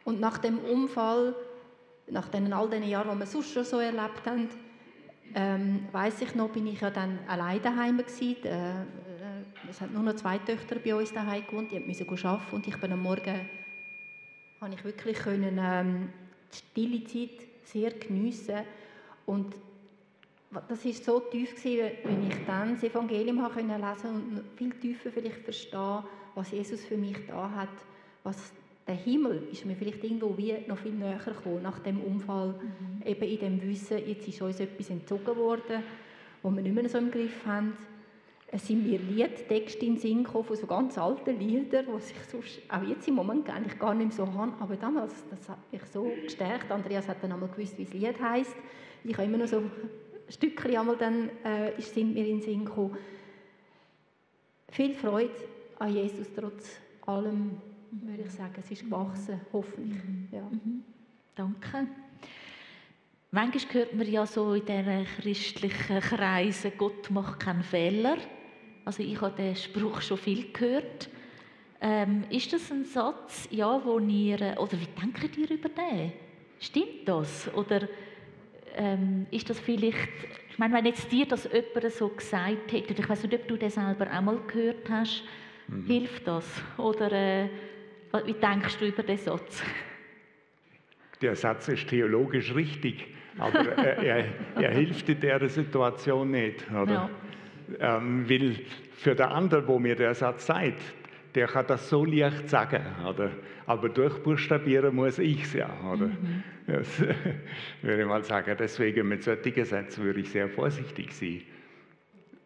[0.04, 1.34] Und nach dem Unfall,
[2.06, 4.48] nach den all den Jahren, die wir sonst schon so erlebt haben,
[5.34, 8.44] ähm, weiß ich noch, bin ich ja dann allein daheim gewesen.
[8.44, 8.84] Äh, äh,
[9.70, 12.76] es hat nur noch zwei Töchter bei uns daheim gewohnt, die mussten arbeiten und ich
[12.76, 13.48] bin am Morgen,
[14.60, 16.12] habe ich wirklich können, ähm,
[16.52, 18.60] die stille Zeit sehr geniessen
[19.26, 19.54] und
[20.68, 24.70] das ist so tief gewesen, wenn ich dann das Evangelium habe können lesen und viel
[24.72, 27.68] tiefer vielleicht verstehen, was Jesus für mich da hat,
[28.22, 28.52] was
[28.86, 33.06] der Himmel ist mir vielleicht irgendwo wie noch viel näher gekommen nach dem Unfall, mhm.
[33.06, 35.82] eben in dem Wissen, jetzt ist uns etwas entzogen worden,
[36.42, 37.76] wo wir nicht mehr so im Griff haben.
[38.54, 42.30] Es sind mir Liedtexte in den Sinn gekommen von so ganz alten Liedern, die ich
[42.30, 44.52] sonst auch jetzt im Moment eigentlich gar nicht mehr so habe.
[44.60, 46.70] Aber damals, das hat mich so gestärkt.
[46.70, 48.54] Andreas hat dann einmal gewusst, wie das Lied heisst.
[49.04, 49.62] Ich habe immer noch so
[50.32, 52.96] Stückchen einmal dann äh, sind mir in den Sinn gekommen.
[54.70, 55.34] Viel Freude
[55.78, 58.54] an Jesus trotz allem, würde ich sagen.
[58.58, 60.02] Es ist gewachsen, hoffentlich.
[60.02, 60.28] Mhm.
[60.32, 60.42] Ja.
[60.42, 60.82] Mhm.
[61.34, 61.86] Danke.
[63.30, 68.16] Manchmal hört man ja so in diesen christlichen Kreisen, Gott macht keinen Fehler.
[68.84, 71.08] Also ich habe den Spruch schon viel gehört.
[71.80, 76.12] Ähm, ist das ein Satz, ja, wo ihr, oder wie denkt ihr über den?
[76.58, 77.52] Stimmt das?
[77.54, 77.88] Oder
[78.76, 80.08] ähm, ist das vielleicht,
[80.50, 83.56] ich meine, wenn jetzt dir das jemand so gesagt hätte, ich weiß nicht, ob du
[83.56, 85.24] das selber auch mal gehört hast,
[85.68, 85.86] mhm.
[85.86, 86.62] hilft das?
[86.78, 87.48] Oder äh,
[88.24, 89.62] wie denkst du über den Satz?
[91.20, 93.06] Der Satz ist theologisch richtig,
[93.38, 94.24] aber er, er,
[94.56, 96.68] er, hilft in der Situation nicht.
[96.70, 97.10] Oder?
[97.78, 97.96] Ja.
[97.96, 98.56] Ähm, weil
[98.94, 100.82] für den anderen, wo mir der Satz sagt,
[101.34, 103.30] der kann das so leicht sagen, oder?
[103.66, 105.70] aber durchbuchstabieren muss ich es ja.
[105.90, 106.06] Oder?
[106.06, 106.42] Mhm.
[106.66, 107.00] Das
[107.82, 108.56] würde ich mal sagen.
[108.58, 111.42] Deswegen mit solchen Sätzen würde ich sehr vorsichtig sein.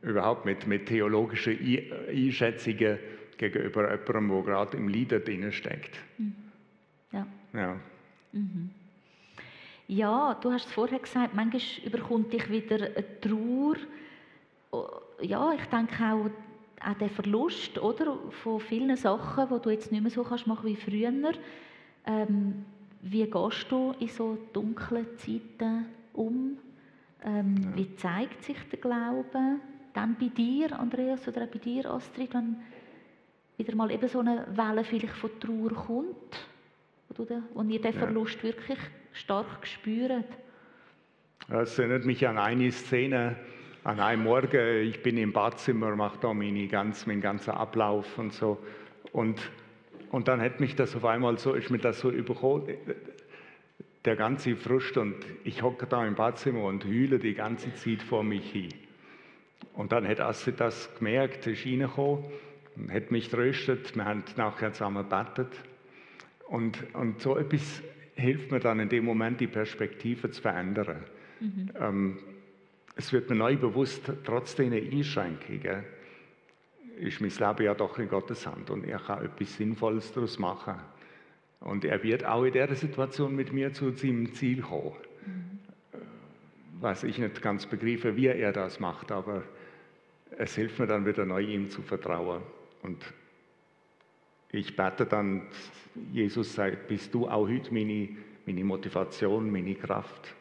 [0.03, 1.59] Überhaupt mit, mit theologischen
[2.09, 2.99] Einschätzungen
[3.37, 5.99] gegenüber jemandem, der gerade im Lieder drin steckt.
[6.19, 6.35] Mhm.
[7.13, 7.27] Ja.
[7.53, 7.81] Ja.
[8.33, 8.71] Mhm.
[9.89, 13.77] ja, du hast es vorher gesagt, manchmal überkommt dich wieder eine Trauer.
[15.23, 16.31] Ja, ich denke auch,
[16.87, 20.67] auch der Verlust oder, von vielen Sachen, die du jetzt nicht mehr so kannst machen
[20.67, 21.13] wie früher.
[22.07, 22.65] Ähm,
[23.03, 26.59] wie gehst du in so dunklen Zeiten um?
[27.25, 27.77] Ähm, ja.
[27.77, 29.59] Wie zeigt sich der Glaube
[29.95, 32.57] dann bei dir, Andreas, oder auch bei dir, Astrid, wenn
[33.57, 36.47] wieder mal eben so eine Welle vielleicht von Trauer kommt,
[37.09, 38.45] wo, du, wo ihr den Verlust ja.
[38.45, 38.79] wirklich
[39.13, 40.25] stark spürt?
[41.49, 43.37] Es erinnert mich an eine Szene,
[43.85, 48.33] an einem Morgen, ich bin im Badzimmer, mache da meine ganz, meinen ganzen Ablauf und
[48.33, 48.59] so.
[49.13, 49.41] Und,
[50.17, 52.75] und dann hat mich das auf einmal so, ist mir das so überholt,
[54.07, 58.25] der ganze Frust und ich hocke da im Badzimmer und hühle die ganze Zeit vor
[58.25, 58.71] mich hin.
[59.75, 62.25] Und dann hat Astrid das gemerkt, ist reingekommen,
[62.91, 65.53] hat mich tröstet, wir haben nachher zusammen gebetet.
[66.49, 67.83] Und, und so etwas
[68.15, 71.05] hilft mir dann in dem Moment, die Perspektive zu verändern.
[71.41, 71.71] Mhm.
[71.79, 72.19] Ähm,
[72.95, 75.85] es wird mir neu bewusst, trotz dieser Einschränkungen
[76.97, 80.77] ist mein Leben ja doch in Gottes Hand und er kann etwas Sinnvolles daraus machen.
[81.61, 84.93] Und er wird auch in dieser Situation mit mir zu seinem Ziel kommen.
[85.25, 85.59] Mhm.
[86.81, 89.43] Was ich nicht ganz begreife, wie er das macht, aber
[90.39, 92.43] es hilft mir dann wieder neu, ihm zu vertrauen.
[92.83, 93.05] Und
[94.51, 95.49] ich bete dann,
[96.13, 98.11] Jesus sagt, bist du auch heute meine,
[98.45, 100.35] meine Motivation, meine Kraft,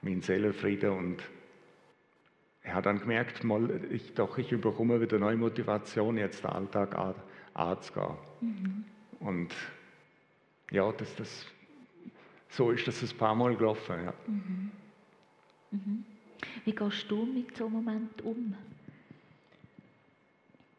[0.00, 1.22] mein Seelenfrieden und
[2.62, 6.96] er hat dann gemerkt, mal, ich, doch, ich überkomme wieder neue Motivation, jetzt den Alltag
[6.96, 7.14] an,
[7.54, 8.16] anzugehen.
[8.40, 8.84] Mhm.
[9.20, 9.54] Und
[10.70, 11.46] ja, das, das,
[12.48, 13.96] so ist das ein paar Mal gelaufen.
[14.04, 14.14] Ja.
[14.26, 14.70] Mhm.
[15.72, 16.04] Mhm.
[16.64, 18.54] Wie gehst du mit so einem Moment um?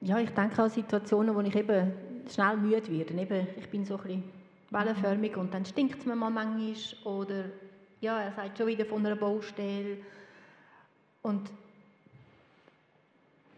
[0.01, 1.93] Ja, ich denke an Situationen, wo ich eben
[2.29, 3.13] schnell müde werde.
[3.13, 4.23] Eben, ich bin so ein bisschen
[4.69, 6.75] wellenförmig und dann stinkt es mir mal manchmal.
[7.13, 7.45] Oder
[8.01, 9.97] ja, er sagt schon wieder von einer Baustelle.
[11.21, 11.49] Und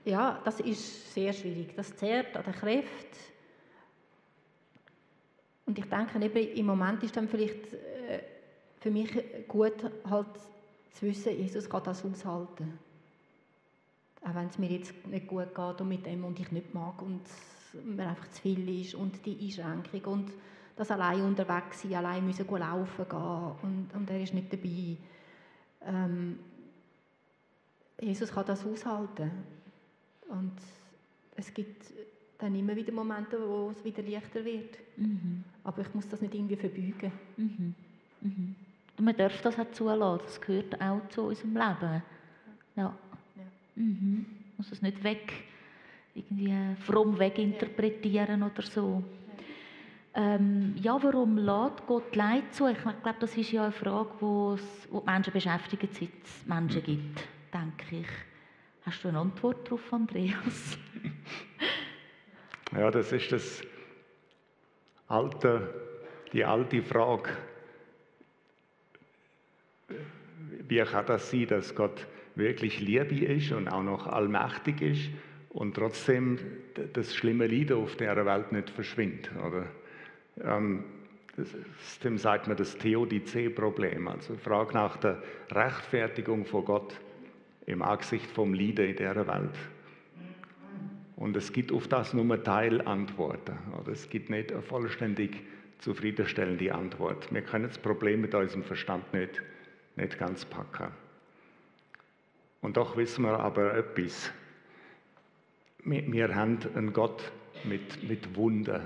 [0.06, 1.76] ja, das ist sehr schwierig.
[1.76, 3.18] Das zehrt an den Kräften.
[5.66, 8.22] Und ich denke, eben, im Moment ist dann vielleicht äh,
[8.80, 9.12] für mich
[9.48, 10.28] gut, halt
[10.94, 12.78] zu wissen, Jesus kann das aushalten.
[14.22, 17.02] Auch wenn es mir jetzt nicht gut geht und mit dem und ich nicht mag
[17.02, 17.22] und
[17.84, 20.32] mir einfach zu viel ist und die Einschränkung und
[20.76, 24.98] das allein unterwegs sein, allein müssen laufen gehen und, und er ist nicht dabei.
[25.82, 26.40] Ähm,
[28.00, 29.32] Jesus kann das aushalten.
[30.30, 30.54] Und
[31.36, 31.94] es gibt
[32.38, 34.78] dann immer wieder Momente, wo es wieder leichter wird.
[34.98, 35.44] Mhm.
[35.64, 37.12] Aber ich muss das nicht irgendwie verbeugen.
[37.38, 37.76] Mhm.
[38.22, 38.56] Mhm.
[38.98, 42.04] Und man darf das auch zulassen, das gehört auch zu unserem Leben.
[42.76, 42.94] Ja.
[43.36, 43.44] ja.
[43.76, 44.26] Mhm.
[44.58, 45.34] Muss es nicht weg,
[46.14, 48.48] irgendwie fromm weginterpretieren ja.
[48.48, 49.04] oder so.
[50.16, 50.36] Ja.
[50.36, 52.68] Ähm, ja, warum lädt Gott Leid zu?
[52.68, 57.22] Ich glaube, das ist ja eine Frage, wo die Menschen beschäftigt, seit es Menschen gibt,
[57.54, 58.08] denke ich.
[58.86, 60.78] Hast du eine Antwort darauf, Andreas?
[62.78, 63.62] ja, das ist das
[65.08, 65.74] alte,
[66.32, 67.32] die alte Frage.
[70.68, 75.10] Wie kann das sein, dass Gott wirklich Liebe ist und auch noch allmächtig ist
[75.50, 76.38] und trotzdem
[76.94, 79.32] das schlimme Leid auf der Welt nicht verschwindet?
[79.36, 79.66] Oder?
[80.44, 80.84] Ähm,
[82.04, 86.94] dem sagt man das Theodizee-Problem, also die Frage nach der Rechtfertigung von Gott
[87.66, 89.56] im Angesicht vom Leiden in dieser Welt.
[91.16, 93.58] Und es gibt auf das nur Teilantworten.
[93.80, 95.42] Oder es gibt nicht eine vollständig
[95.80, 97.34] zufriedenstellende Antwort.
[97.34, 99.42] Wir können das Problem mit unserem Verstand nicht,
[99.96, 100.92] nicht ganz packen.
[102.62, 104.32] Und doch wissen wir aber etwas.
[105.84, 107.32] Wir, wir haben einen Gott
[107.64, 108.82] mit, mit Wunden.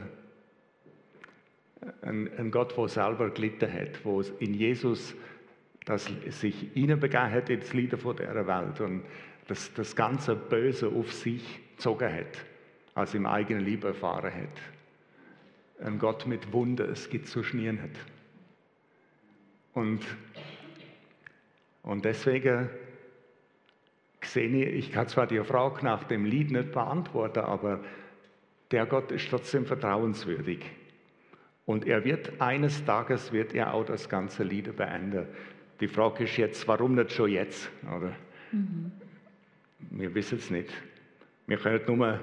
[2.02, 5.16] Ein, ein Gott, der selber gelitten hat, wo in Jesus
[5.86, 9.04] das sich hineinbegeben hat ins Leiden von dieser Welt und
[9.48, 12.46] das, das ganze Böse auf sich gezogen hat,
[12.94, 15.86] als im eigenen Leben erfahren hat.
[15.86, 17.90] Ein Gott mit Wunden, es gibt so nie hat.
[19.74, 20.06] Und,
[21.84, 22.70] und deswegen
[24.22, 27.80] sehe ich, ich kann zwar die Frage nach dem Lied nicht beantworten, aber
[28.72, 30.66] der Gott ist trotzdem vertrauenswürdig.
[31.66, 35.28] Und er wird eines Tages wird er auch das ganze Lied beenden.
[35.80, 37.70] Die Frage ist jetzt, warum nicht schon jetzt?
[37.84, 38.16] Oder?
[38.52, 38.92] Mhm.
[39.92, 40.74] Wir wissen es nicht.
[41.48, 42.20] Wir können nur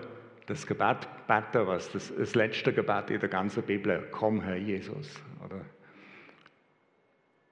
[0.46, 5.20] das Gebet beten, was das, das letzte Gebet in der ganzen Bibel, komm Herr Jesus.
[5.44, 5.64] Oder?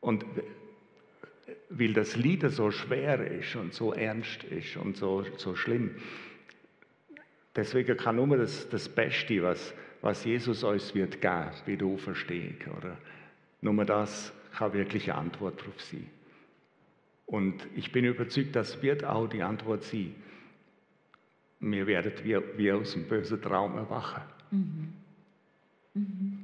[0.01, 0.25] Und
[1.71, 5.97] weil das Lied so schwer ist und so ernst ist und so, so schlimm,
[7.57, 12.57] deswegen kann nur das, das Beste, was, was Jesus uns wird geben, bei der Auferstehung,
[12.77, 12.97] oder?
[13.61, 16.07] Nur das kann wirklich eine Antwort darauf sein.
[17.27, 20.15] Und ich bin überzeugt, das wird auch die Antwort sein.
[21.61, 24.23] Wir werden wie, wie aus dem bösen Traum erwachen.
[24.51, 24.93] Mhm.
[25.95, 26.39] Mhm.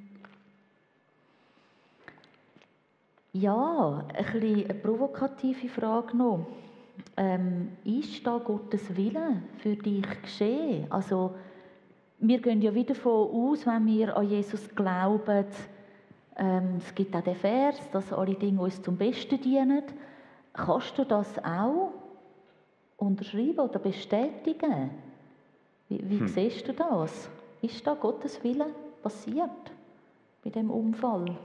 [3.32, 6.46] Ja, ein eine provokative Frage noch.
[7.16, 10.86] Ähm, ist da Gottes Wille für dich geschehen?
[10.90, 11.34] Also,
[12.18, 15.46] wir gehen ja wieder davon aus, wenn wir an Jesus glauben,
[16.40, 19.82] ähm, es gibt auch den Vers, dass alle Dinge uns zum Besten dienen.
[20.54, 21.92] Kannst du das auch
[22.96, 24.90] unterschreiben oder bestätigen?
[25.88, 26.28] Wie, wie hm.
[26.28, 27.30] siehst du das?
[27.60, 28.66] Ist da Gottes Wille
[29.02, 29.50] passiert
[30.42, 31.36] bei dem Unfall?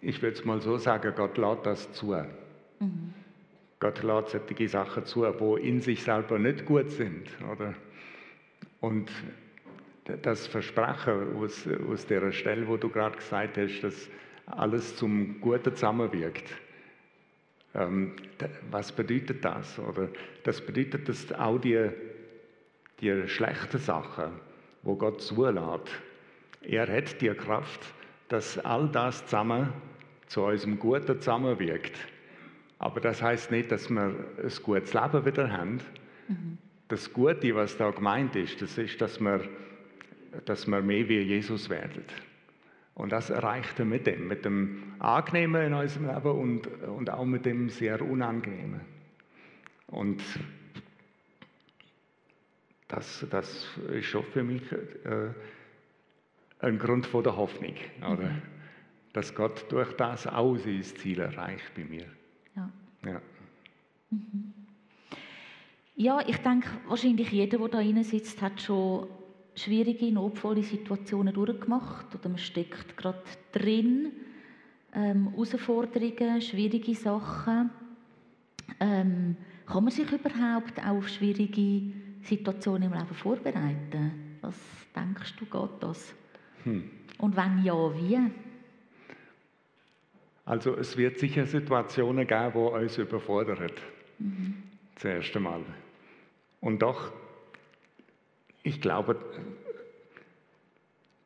[0.00, 2.16] Ich würde es mal so sagen, Gott lädt das zu.
[2.78, 3.12] Mhm.
[3.80, 7.28] Gott lädt solche Sachen zu, die in sich selber nicht gut sind.
[7.52, 7.74] Oder?
[8.80, 9.10] Und
[10.04, 14.08] das Versprechen aus, aus der Stelle, wo du gerade gesagt hast, dass
[14.46, 16.50] alles zum Guten zusammenwirkt.
[17.74, 18.16] Ähm,
[18.70, 19.78] was bedeutet das?
[19.78, 20.08] Oder
[20.42, 21.88] das bedeutet, dass auch die,
[23.00, 24.32] die schlechten Sachen,
[24.82, 25.90] wo Gott zulässt,
[26.62, 27.80] er hat die Kraft,
[28.28, 29.72] dass all das zusammen
[30.26, 31.96] zu unserem Guten zusammenwirkt.
[32.78, 35.80] Aber das heißt nicht, dass wir ein gutes Leben wieder haben.
[36.28, 36.58] Mhm.
[36.88, 39.42] Das Gute, was da gemeint ist, das ist, dass wir
[40.44, 42.04] dass wir mehr wie Jesus werden.
[42.94, 47.24] Und das erreicht er mit dem, mit dem Angenehmen in unserem Leben und, und auch
[47.24, 48.80] mit dem sehr Unangenehmen.
[49.86, 50.22] Und
[52.88, 55.30] das, das ist schon für mich äh,
[56.58, 58.28] ein Grund von der Hoffnung, oder?
[58.28, 58.42] Mhm.
[59.12, 62.06] dass Gott durch das auch sein Ziel erreicht bei mir.
[62.54, 62.70] Ja.
[63.04, 63.22] Ja,
[64.10, 64.52] mhm.
[65.96, 69.08] ja ich denke, wahrscheinlich jeder, der da rein sitzt, hat schon
[69.62, 74.12] schwierige, notvolle Situationen durchgemacht oder man steckt gerade drin.
[74.94, 77.70] Ähm, Herausforderungen, schwierige Sachen.
[78.80, 81.92] Ähm, kann man sich überhaupt auch auf schwierige
[82.22, 84.38] Situationen im Leben vorbereiten?
[84.40, 84.56] Was
[84.94, 86.14] denkst du, geht das?
[86.64, 86.90] Hm.
[87.18, 88.18] Und wenn ja, wie?
[90.44, 93.70] Also es wird sicher Situationen geben, die uns überfordern.
[94.18, 94.62] Mhm.
[94.96, 95.62] Zuerst einmal.
[96.60, 97.12] Und doch,
[98.62, 99.16] ich glaube,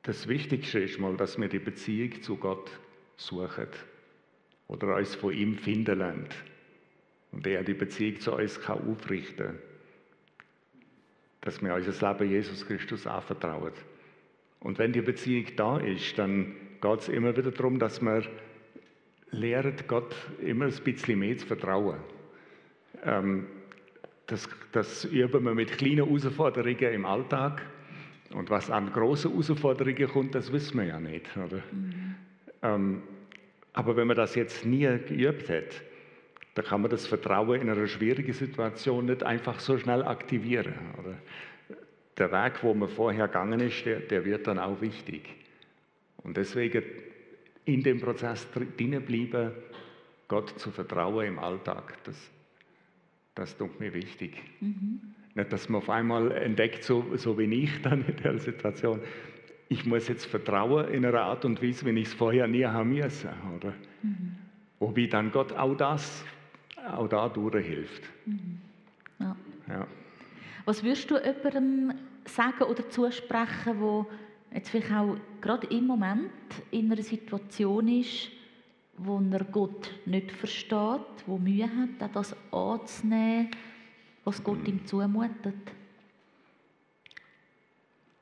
[0.02, 2.70] das Wichtigste ist mal, dass wir die Beziehung zu Gott
[3.16, 3.68] suchen
[4.68, 6.28] oder uns von ihm finden lernen.
[7.32, 9.58] Und er die Beziehung zu uns kann aufrichten.
[11.40, 13.72] Dass wir unser Leben Jesus Christus anvertrauen.
[14.60, 18.22] Und wenn die Beziehung da ist, dann geht es immer wieder darum, dass wir
[19.30, 21.98] lernen, Gott immer ein bisschen mehr zu vertrauen.
[23.04, 23.46] Ähm,
[24.26, 27.62] das, das üben wir mit kleinen Herausforderungen im Alltag.
[28.32, 31.28] Und was an großen Herausforderungen kommt, das wissen wir ja nicht.
[31.36, 32.14] Mhm.
[32.62, 33.02] Ähm,
[33.72, 35.82] aber wenn man das jetzt nie geübt hat,
[36.54, 40.74] dann kann man das Vertrauen in einer schwierigen Situation nicht einfach so schnell aktivieren.
[40.98, 41.16] Oder?
[42.18, 45.28] der Weg, wo man vorher gegangen ist, der, der wird dann auch wichtig.
[46.18, 46.82] Und deswegen
[47.64, 49.52] in dem Prozess drinnen bleiben,
[50.28, 52.30] Gott zu vertrauen im Alltag, das,
[53.34, 54.42] das tut mir wichtig.
[54.60, 55.00] Mhm.
[55.34, 59.00] Nicht, dass man auf einmal entdeckt, so, so wie ich dann in der Situation,
[59.68, 62.90] ich muss jetzt vertrauen in einer Art und Weise, wie ich es vorher nie haben
[62.90, 63.30] müssen.
[63.56, 63.72] Oder?
[64.02, 64.36] Mhm.
[64.78, 66.24] Wobei dann Gott auch das,
[66.86, 68.02] auch da durchhilft.
[68.26, 68.60] Mhm.
[69.18, 69.36] Ja.
[69.68, 69.86] ja.
[70.64, 71.94] Was würdest du jemandem
[72.26, 74.06] sagen oder zusprechen, wo
[74.52, 76.30] jetzt vielleicht auch gerade im Moment
[76.70, 78.30] in einer Situation ist,
[78.96, 83.50] wo er Gott nicht versteht, wo Mühe hat, auch das anzunehmen,
[84.24, 85.54] was Gott ihm zumutet?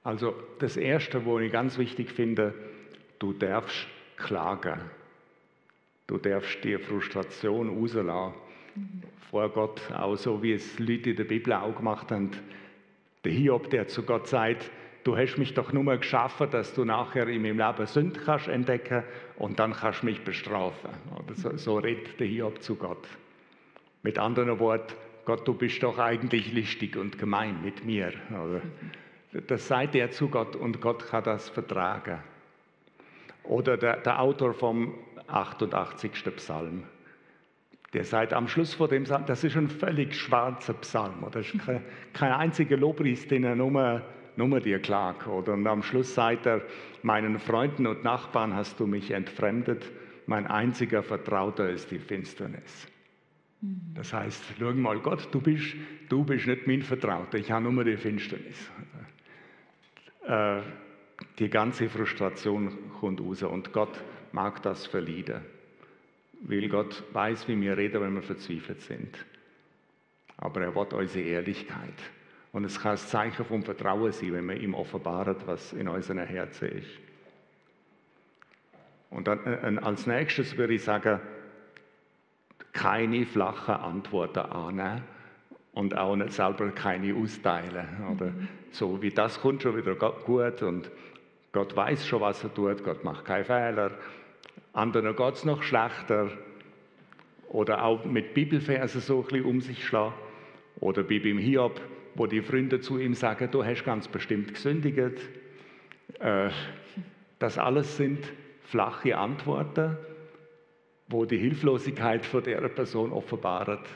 [0.05, 2.55] Also das Erste, was ich ganz wichtig finde,
[3.19, 4.81] du darfst klagen.
[6.07, 8.35] Du darfst die Frustration rauslassen
[8.75, 9.03] mhm.
[9.31, 12.31] vor Gott, auch so wie es Leute in der Bibel auch gemacht haben.
[13.25, 14.71] Der Hiob, der zu Gott sagt,
[15.05, 19.05] du hast mich doch nur geschaffen, dass du nachher in meinem Leben Sünde kannst entdecken
[19.37, 20.91] und dann kannst du mich bestrafen.
[21.17, 23.07] Oder so, so redet der Hiob zu Gott.
[24.03, 28.13] Mit anderen Worten, Gott, du bist doch eigentlich listig und gemein mit mir.
[28.31, 28.63] Oder?
[29.47, 32.19] Das sagt er zu Gott und Gott kann das vertragen.
[33.45, 34.95] Oder der, der Autor vom
[35.29, 36.13] 88.
[36.37, 36.85] Psalm.
[37.93, 41.25] Der sagt am Schluss vor dem Psalm, das ist ein völlig schwarzer Psalm.
[41.31, 44.03] Das ist kein, kein einziger Lobpreis, den er nur,
[44.37, 45.27] nur dir klagt.
[45.27, 45.55] Oder?
[45.55, 46.63] Und am Schluss sagt er,
[47.03, 49.91] meinen Freunden und Nachbarn hast du mich entfremdet,
[50.27, 52.87] mein einziger Vertrauter ist die Finsternis.
[53.61, 53.81] Mhm.
[53.95, 55.75] Das heißt, schau mal, Gott, du bist,
[56.09, 58.71] du bist nicht mein Vertrauter, ich habe nur die Finsternis.
[60.27, 60.61] Äh,
[61.39, 64.01] die ganze Frustration kommt raus und Gott
[64.33, 65.43] mag das verlieren
[66.45, 69.25] weil Gott weiß, wie wir reden, wenn wir verzweifelt sind.
[70.37, 71.95] Aber er will unsere Ehrlichkeit.
[72.53, 76.19] Und es kann ein Zeichen vom Vertrauen sein, wenn wir ihm offenbaren, was in unseren
[76.19, 76.91] Herzen ist.
[79.11, 81.21] Und dann äh, als nächstes würde ich sagen,
[82.73, 85.03] keine flachen Antworten annehmen
[85.73, 87.87] und auch nicht selber keine austeilen.
[88.15, 88.49] Oder mhm.
[88.71, 90.91] so wie das kommt schon wieder gut und
[91.53, 93.93] Gott weiß schon, was er tut, Gott macht keine Fehler
[94.73, 96.31] anderen geht es noch schlechter.
[97.49, 100.15] Oder auch mit Bibelversen so ein bisschen um sich schlagen.
[100.81, 101.81] Oder wie beim Hiob,
[102.15, 105.21] wo die Freunde zu ihm sagen, du hast ganz bestimmt gesündigt.
[106.19, 106.51] Äh,
[107.39, 108.33] das alles sind
[108.65, 109.97] flache Antworten,
[111.09, 113.87] wo die Hilflosigkeit von der Person offenbart,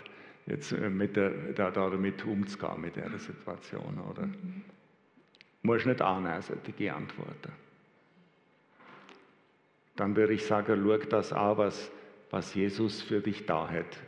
[0.47, 4.01] jetzt äh, mit der, damit umzugehen, mit der Situation.
[4.11, 4.27] Oder?
[4.27, 4.63] Mhm.
[5.63, 7.53] Du musst nicht annehmen, solche Antworten
[9.97, 11.91] dann würde ich sagen, schau das an, was,
[12.31, 13.99] was Jesus für dich da hat.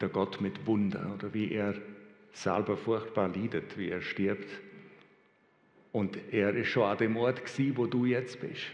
[0.00, 1.74] Der Gott mit Wunder oder wie er
[2.34, 4.48] selber furchtbar leidet, wie er stirbt.
[5.92, 8.64] Und er ist schon an dem Ort gewesen, wo du jetzt bist.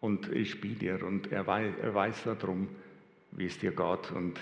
[0.00, 2.68] Und ist bei dir und er weiß, er weiß darum,
[3.32, 4.12] wie es dir geht.
[4.12, 4.38] Und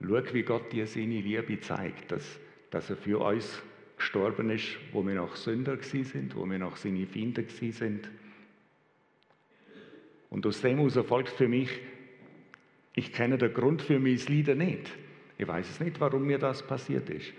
[0.00, 3.62] schau, wie Gott dir seine Liebe zeigt, dass, dass er für uns
[3.96, 8.10] gestorben ist, wo wir noch Sünder sind, wo wir noch seine Feinde sind.
[10.30, 11.70] Und aus dem heraus folgt für mich,
[12.94, 14.90] ich kenne den Grund für mein Leiden nicht.
[15.40, 17.32] Ich weiß es nicht, warum mir das passiert ist.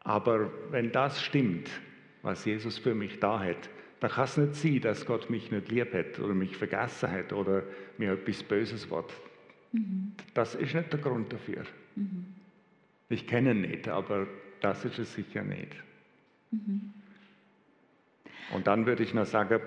[0.00, 1.70] Aber wenn das stimmt,
[2.20, 3.70] was Jesus für mich da hat,
[4.00, 7.32] dann kann es nicht sein, dass Gott mich nicht lieb hat oder mich vergessen hat
[7.32, 7.62] oder
[7.96, 9.10] mir etwas Böses wird.
[9.72, 10.12] Mhm.
[10.34, 11.62] Das ist nicht der Grund dafür.
[11.96, 12.26] Mhm.
[13.08, 14.26] Ich kenne ihn nicht, aber
[14.60, 15.74] das ist es sicher nicht.
[16.50, 16.92] Mhm.
[18.52, 19.60] Und dann würde ich noch sagen,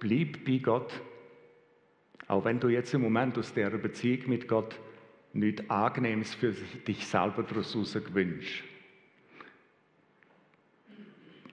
[0.00, 1.00] blieb bei Gott,
[2.26, 4.80] auch wenn du jetzt im Moment aus der Beziehung mit Gott
[5.34, 6.52] nichts Angenehmes für
[6.86, 8.64] dich selber daraus gewünscht.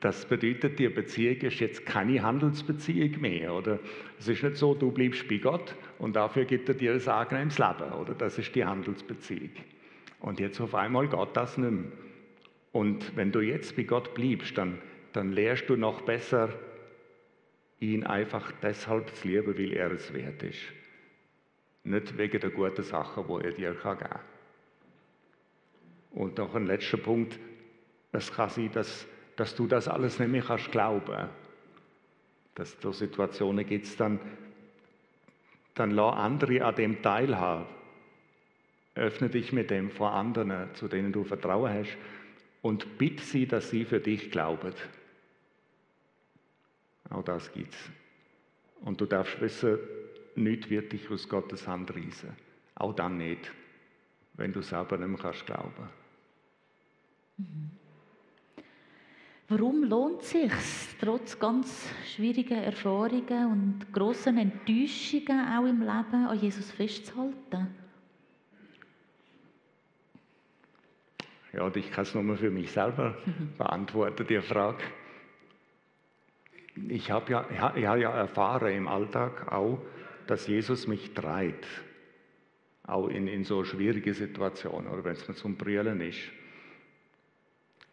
[0.02, 3.80] Das bedeutet, die Beziehung ist jetzt keine Handelsbeziehung mehr, oder?
[4.18, 7.60] Es ist nicht so, du bleibst bei Gott und dafür gibt er dir ein angenehmes
[7.60, 8.16] Leben, oder?
[8.16, 9.52] Das ist die Handelsbeziehung.
[10.20, 11.92] Und jetzt auf einmal geht das nicht mehr.
[12.72, 14.80] Und wenn du jetzt bei Gott bleibst, dann,
[15.14, 16.50] dann lernst du noch besser,
[17.80, 20.62] ihn einfach deshalb zu lieben, weil er es wert ist.
[21.84, 24.20] Nicht wegen der guten Sachen, die er dir geben kann.
[26.12, 27.40] Und noch ein letzter Punkt.
[28.12, 31.30] Es kann sein, dass, dass du das alles nicht mehr kannst glauben
[32.56, 34.20] Dass es Situationen gibt, dann,
[35.74, 37.66] dann lass andere an dem teilhaben.
[38.94, 41.98] Öffne dich mit dem vor anderen, zu denen du Vertrauen hast,
[42.62, 44.74] und bitte sie, dass sie für dich glauben.
[47.10, 47.90] Auch das gibt's.
[48.82, 49.80] Und du darfst wissen,
[50.36, 52.36] nichts wird dich aus Gottes Hand reissen.
[52.76, 53.52] Auch dann nicht,
[54.34, 55.90] wenn du selber nicht mehr kannst glauben.
[57.38, 57.72] Mhm.
[59.52, 60.52] Warum lohnt es sich
[61.02, 67.68] trotz ganz schwierigen Erfahrungen und großen Enttäuschungen auch im Leben an Jesus festzuhalten?
[71.52, 73.18] Ja, ich kann es nur für mich selber
[73.58, 74.84] beantworten, die Frage.
[76.88, 79.80] Ich habe ja, ich habe ja erfahren im Alltag auch,
[80.32, 81.68] dass Jesus mich treibt.
[82.84, 86.22] Auch in, in so schwierige Situationen oder wenn es mir zum Brüllen ist.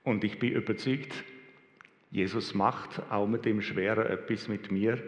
[0.04, 1.24] Und ich bin überzeugt,
[2.12, 5.02] Jesus macht auch mit dem Schweren etwas mit mir,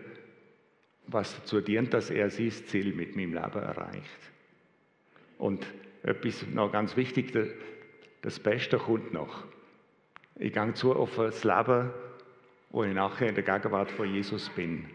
[1.07, 4.31] was dazu dient, dass er sein Ziel mit meinem Leben erreicht.
[5.39, 5.64] Und
[6.03, 7.33] etwas noch ganz wichtig,
[8.22, 9.45] das Beste kommt noch.
[10.35, 11.91] Ich gehe zu auf das Leben,
[12.70, 14.91] wo ich nachher in der Gegenwart von Jesus bin.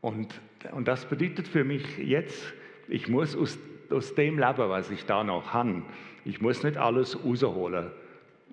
[0.00, 0.40] Und,
[0.72, 2.52] und das bedeutet für mich jetzt,
[2.88, 3.58] ich muss aus,
[3.90, 5.82] aus dem Leben, was ich da noch habe,
[6.24, 7.90] ich muss nicht alles rausholen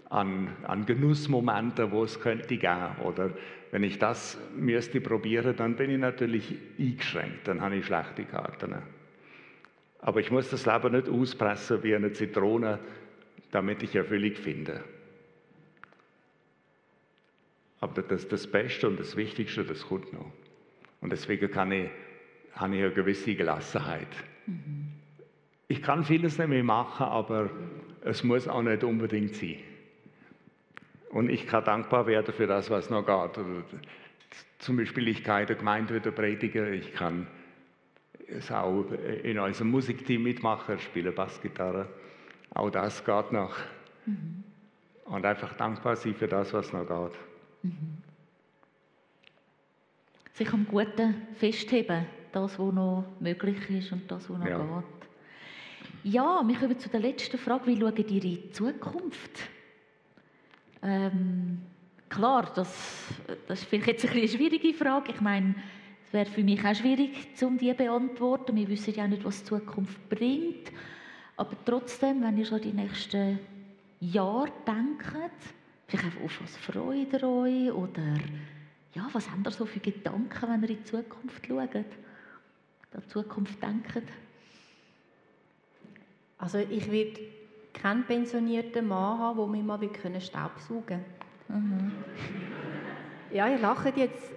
[0.09, 2.95] an, an Genussmomenten, wo es könnte gehen.
[3.03, 3.31] Oder
[3.71, 8.75] wenn ich das müsste probieren, dann bin ich natürlich eingeschränkt, dann habe ich schlechte Karten.
[9.99, 12.79] Aber ich muss das Leben nicht auspressen wie eine Zitrone,
[13.51, 14.83] damit ich Erfüllung finde.
[17.79, 20.31] Aber das, das Beste und das Wichtigste, das kommt noch.
[21.05, 21.87] Und deswegen kann ich,
[22.53, 24.07] habe ich eine gewisse Gelassenheit.
[24.47, 24.87] Mhm.
[25.67, 27.51] Ich kann vieles nicht mehr machen, aber
[28.01, 29.59] es muss auch nicht unbedingt sein.
[31.11, 33.45] Und ich kann dankbar werden für das, was noch geht.
[34.57, 37.27] Zum Beispiel, ich kann in der Gemeinde wieder predigen, ich kann
[38.25, 38.85] es auch
[39.21, 41.87] in unserem Musikteam mitmachen, spiele Bassgitarre.
[42.49, 43.55] Auch das geht noch.
[44.07, 44.43] Mhm.
[45.03, 47.19] Und einfach dankbar sein für das, was noch geht.
[47.61, 48.04] Mhm.
[50.35, 54.57] Sich am Guten festheben, das, was noch möglich ist und das, was noch ja.
[54.57, 56.13] geht.
[56.13, 57.67] Ja, wir kommen zu der letzten Frage.
[57.67, 59.39] Wie schauen ihr in die Zukunft?
[60.83, 61.61] Ähm,
[62.09, 63.05] klar, das,
[63.47, 65.13] das ist vielleicht jetzt eine schwierige Frage.
[65.13, 65.55] Ich meine,
[66.05, 67.11] es wäre für mich auch schwierig,
[67.41, 68.57] um die zu beantworten.
[68.57, 70.69] Wir wissen ja nicht, was die Zukunft bringt.
[71.37, 73.39] Aber trotzdem, wenn ihr schon die nächsten
[74.01, 75.31] Jahre denkt,
[75.87, 78.17] vielleicht auf was freut ihr euch oder
[78.95, 81.85] ja, was habt ihr so für Gedanken, wenn ihr in die Zukunft schaut, an
[82.93, 84.03] die Zukunft denkt?
[86.37, 87.13] Also ich will
[87.73, 91.05] keinen pensionierten Mann haben, der mir mal Staubsaugen können.
[91.47, 91.91] Mhm.
[93.31, 94.31] Ja, ihr lacht jetzt.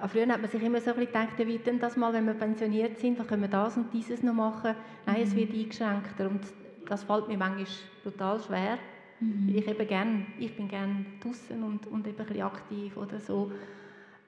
[0.00, 2.26] Äh, früher hat man sich immer so ein bisschen gedacht, wie denn das mal, wenn
[2.26, 4.76] wir pensioniert sind, dann können wir das und dieses noch machen.
[5.06, 5.22] Nein, mhm.
[5.22, 6.40] es wird eingeschränkter und
[6.88, 7.66] das fällt mir manchmal
[8.04, 8.78] total schwer.
[9.18, 9.52] Mhm.
[9.56, 13.50] Ich, eben gern, ich bin gerne draußen und, und eben ein bisschen aktiv oder so.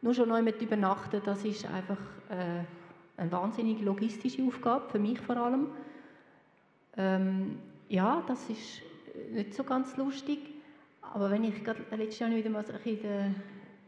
[0.06, 1.98] Nur schon noch mit übernachten, das ist einfach
[2.28, 2.62] äh,
[3.16, 5.66] eine wahnsinnige logistische Aufgabe, für mich vor allem.
[6.96, 8.82] Ähm, ja, das ist
[9.32, 10.38] nicht so ganz lustig.
[11.12, 13.32] Aber wenn ich gerade letztes Jahr wieder mal in der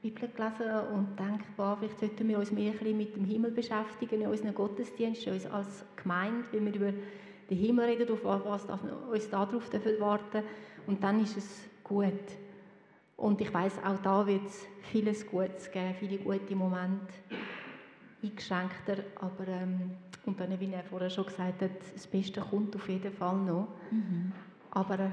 [0.02, 4.26] Bibel gelesen und denke, boah, vielleicht sollten wir uns mehr mit dem Himmel beschäftigen in
[4.26, 6.92] unseren Gottesdiensten, uns als Gemeinde, wenn wir über
[7.48, 10.42] den Himmel reden, auf was uns darauf warten
[10.88, 12.12] Und dann ist es gut.
[13.18, 17.12] Und ich weiß auch da wird es vieles Gutes geben, viele gute Momente,
[18.22, 19.90] eingeschränkter, aber ähm,
[20.24, 23.68] und dann, wie er vorher schon gesagt hat, das Beste kommt auf jeden Fall noch.
[23.90, 24.32] Mhm.
[24.70, 25.08] Aber äh,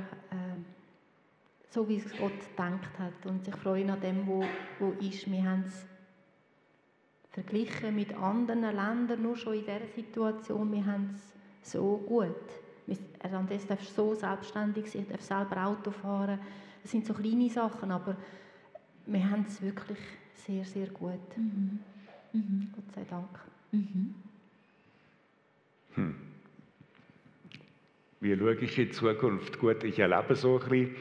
[1.70, 3.26] so wie es Gott gedacht hat.
[3.26, 4.44] Und ich freue mich an dem, wo,
[4.80, 5.32] wo ist.
[5.32, 5.86] Wir haben es
[7.32, 12.36] verglichen mit anderen Ländern, nur schon in dieser Situation, wir haben es so gut.
[13.20, 16.40] Er darf so selbstständig sein, er darf selber Auto fahren.
[16.86, 18.16] Das sind so kleine Sachen, aber
[19.08, 19.98] wir haben es wirklich
[20.36, 21.36] sehr, sehr gut.
[21.36, 21.80] Mhm.
[22.32, 22.68] Mhm.
[22.76, 23.28] Gott sei Dank.
[23.72, 24.14] Mhm.
[25.96, 26.16] Hm.
[28.20, 29.58] Wie schaue ich in die Zukunft?
[29.58, 30.96] Gut, ich erlebe so ein bisschen,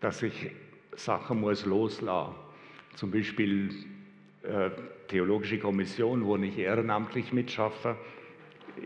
[0.00, 0.52] dass ich
[0.96, 2.98] Sachen muss loslassen muss.
[2.98, 3.74] Zum Beispiel
[4.42, 4.70] äh,
[5.08, 7.98] Theologische Kommission, wo ich ehrenamtlich mitschaffe.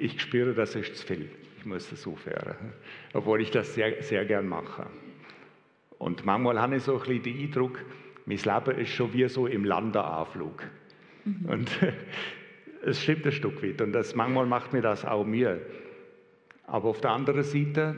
[0.01, 1.30] Ich spüre, das ist zu viel.
[1.59, 2.72] Ich muss das aufhören.
[3.12, 4.85] Obwohl ich das sehr, sehr gern mache.
[6.05, 7.78] Und manchmal habe ich so ein bisschen den Eindruck,
[8.26, 10.62] mein Leben ist schon wie so im Landeanflug.
[11.24, 11.46] Mhm.
[11.46, 11.70] Und
[12.84, 13.80] es stimmt ein Stück weit.
[13.80, 15.62] Und das, manchmal macht mir das auch Mühe.
[16.66, 17.96] Aber auf der anderen Seite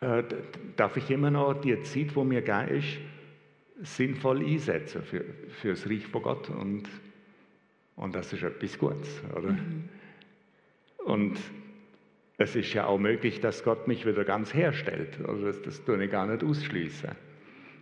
[0.00, 0.24] äh,
[0.74, 2.98] darf ich immer noch die Zeit, wo mir gegeben ist,
[3.82, 5.24] sinnvoll einsetzen für,
[5.60, 6.50] für das Reich von Gott.
[6.50, 6.88] Und,
[7.94, 9.22] und das ist etwas Gutes.
[9.36, 9.52] Oder?
[9.52, 9.88] Mhm.
[11.04, 11.38] Und
[12.38, 15.18] es ist ja auch möglich, dass Gott mich wieder ganz herstellt.
[15.26, 17.10] Also das, das tue ich gar nicht ausschließen.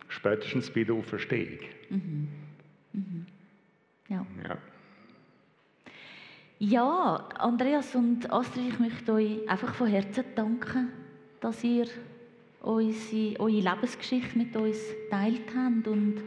[0.09, 1.59] Spätestens bei der Auferstehung.
[1.91, 2.29] Mhm.
[2.93, 3.27] Mhm.
[4.09, 4.27] Ja.
[4.49, 4.59] ja.
[6.61, 10.89] Ja, Andreas und Astrid, ich möchte euch einfach von Herzen danken,
[11.41, 11.87] dass ihr
[12.63, 14.79] unsere, eure Lebensgeschichte mit uns
[15.11, 16.23] teilt habt und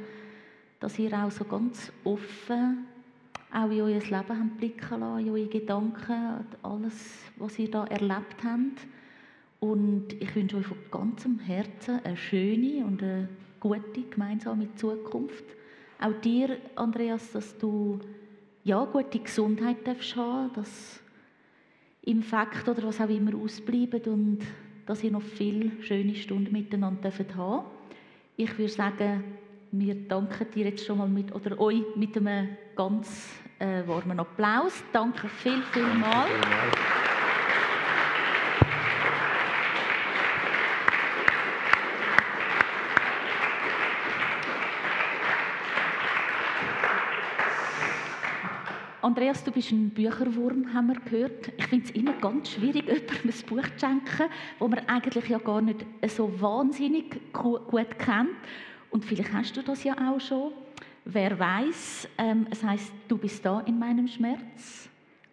[0.79, 2.85] dass ihr auch so ganz offen
[3.53, 8.43] auch in euer Leben habt blicken lassen, in eure Gedanken, alles, was ihr da erlebt
[8.43, 8.87] habt.
[9.59, 13.29] Und ich wünsche euch von ganzem Herzen eine schöne und eine
[13.59, 15.45] gute gemeinsame Zukunft.
[15.99, 17.99] Auch dir, Andreas, dass du
[18.63, 20.99] ja, gute Gesundheit darfst haben, dass
[22.01, 24.39] Infekte oder was auch immer ausbleiben und
[24.85, 27.65] dass ihr noch viele schöne Stunden miteinander haben.
[28.35, 29.23] Ich würde sagen,
[29.71, 34.83] wir danken dir jetzt schon mal mit, oder euch mit einem ganz äh, warmen Applaus.
[34.93, 36.27] Danke viel, viel mal.
[49.07, 51.51] Andreas, du bist ein Bücherwurm, haben wir gehört.
[51.55, 55.37] Ich finde es immer ganz schwierig, jemandem ein Buch zu schenken, das man eigentlich ja
[55.37, 58.35] gar nicht so wahnsinnig gut kennt.
[58.89, 60.51] Und vielleicht hast du das ja auch schon.
[61.05, 64.89] Wer weiß, ähm, es heißt, du bist da in meinem Schmerz.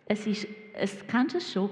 [0.07, 1.71] Es ist, es, kennst du es schon?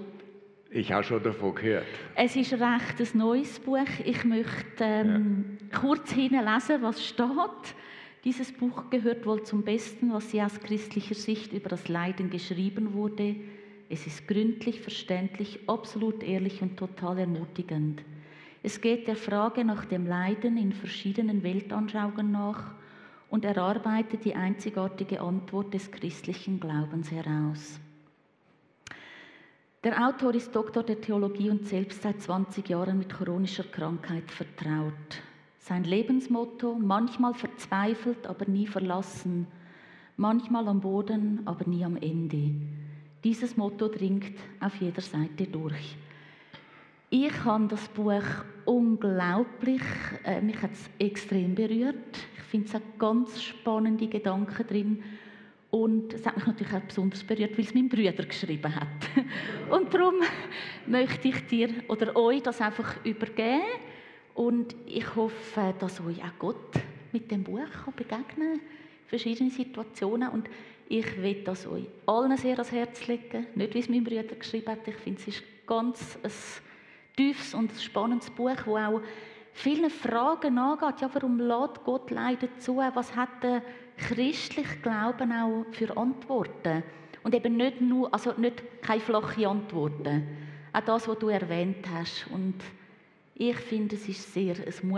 [0.70, 1.85] Ich habe schon davon gehört.
[2.14, 3.87] Es ist recht ein neues Buch.
[4.05, 5.78] Ich möchte ähm, ja.
[5.78, 7.74] kurz hinlesen, was steht.
[8.24, 12.95] Dieses Buch gehört wohl zum Besten, was je aus christlicher Sicht über das Leiden geschrieben
[12.95, 13.37] wurde.
[13.89, 18.03] Es ist gründlich, verständlich, absolut ehrlich und total ermutigend.
[18.63, 22.75] Es geht der Frage nach dem Leiden in verschiedenen Weltanschauungen nach
[23.29, 27.81] und erarbeitet die einzigartige Antwort des christlichen Glaubens heraus.
[29.83, 34.93] Der Autor ist Doktor der Theologie und selbst seit 20 Jahren mit chronischer Krankheit vertraut.
[35.59, 39.49] Sein Lebensmotto, manchmal verzweifelt, aber nie verlassen,
[40.17, 42.53] manchmal am Boden, aber nie am Ende.
[43.25, 45.97] Dieses Motto dringt auf jeder Seite durch.
[47.15, 48.23] Ich habe das Buch
[48.65, 49.83] unglaublich,
[50.25, 51.95] äh, mich hat es extrem berührt.
[52.39, 55.03] Ich finde es hat ganz spannende Gedanken drin.
[55.71, 58.87] Und es hat mich natürlich auch besonders berührt, weil es mein Bruder geschrieben hat.
[59.71, 60.15] Und darum
[60.87, 63.61] möchte ich dir oder euch das einfach übergeben
[64.33, 66.73] und ich hoffe, dass euch auch Gott
[67.13, 68.61] mit dem Buch begegnen kann,
[69.07, 70.31] verschiedene Situationen.
[70.31, 70.49] Und
[70.89, 73.49] ich will das euch allen sehr ans Herz legen.
[73.55, 74.89] Nicht, wie es mein Bruder geschrieben hat.
[74.89, 76.31] Ich finde, es ist ganz ein
[77.17, 79.03] tiefes und spannendes Buch, wo auch
[79.53, 81.01] vielen Fragen angeht.
[81.01, 82.77] Ja, warum lädt Gott Leiden zu?
[82.77, 83.63] Was hat der
[83.97, 86.83] christliche Glauben auch für Antworten?
[87.23, 90.27] Und eben nicht nur, also nicht keine flache Antworten.
[90.73, 92.27] Auch das, was du erwähnt hast.
[92.33, 92.57] Und
[93.35, 94.89] ich finde, es ist sehr ein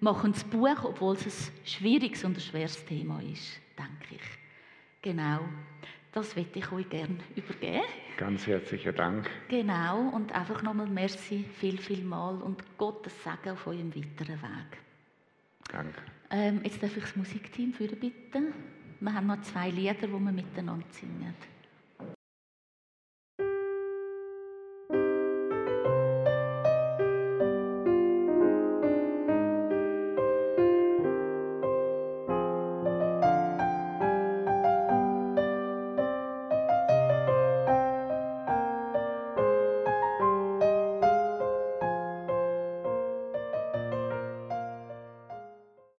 [0.00, 5.02] mutmachendes Buch, obwohl es ein schwieriges und ein schweres Thema ist, denke ich.
[5.02, 5.40] Genau.
[6.12, 7.84] Das möchte ich euch gerne übergeben.
[8.16, 9.28] Ganz herzlichen Dank.
[9.48, 14.78] Genau, und einfach nochmal merci viel, viel mal und Gottes Segen auf eurem weiteren Weg.
[15.70, 16.00] Danke.
[16.30, 18.52] Ähm, jetzt darf ich das Musikteam führen, bitte.
[19.00, 21.34] Wir haben noch zwei Lieder, die wir miteinander singen.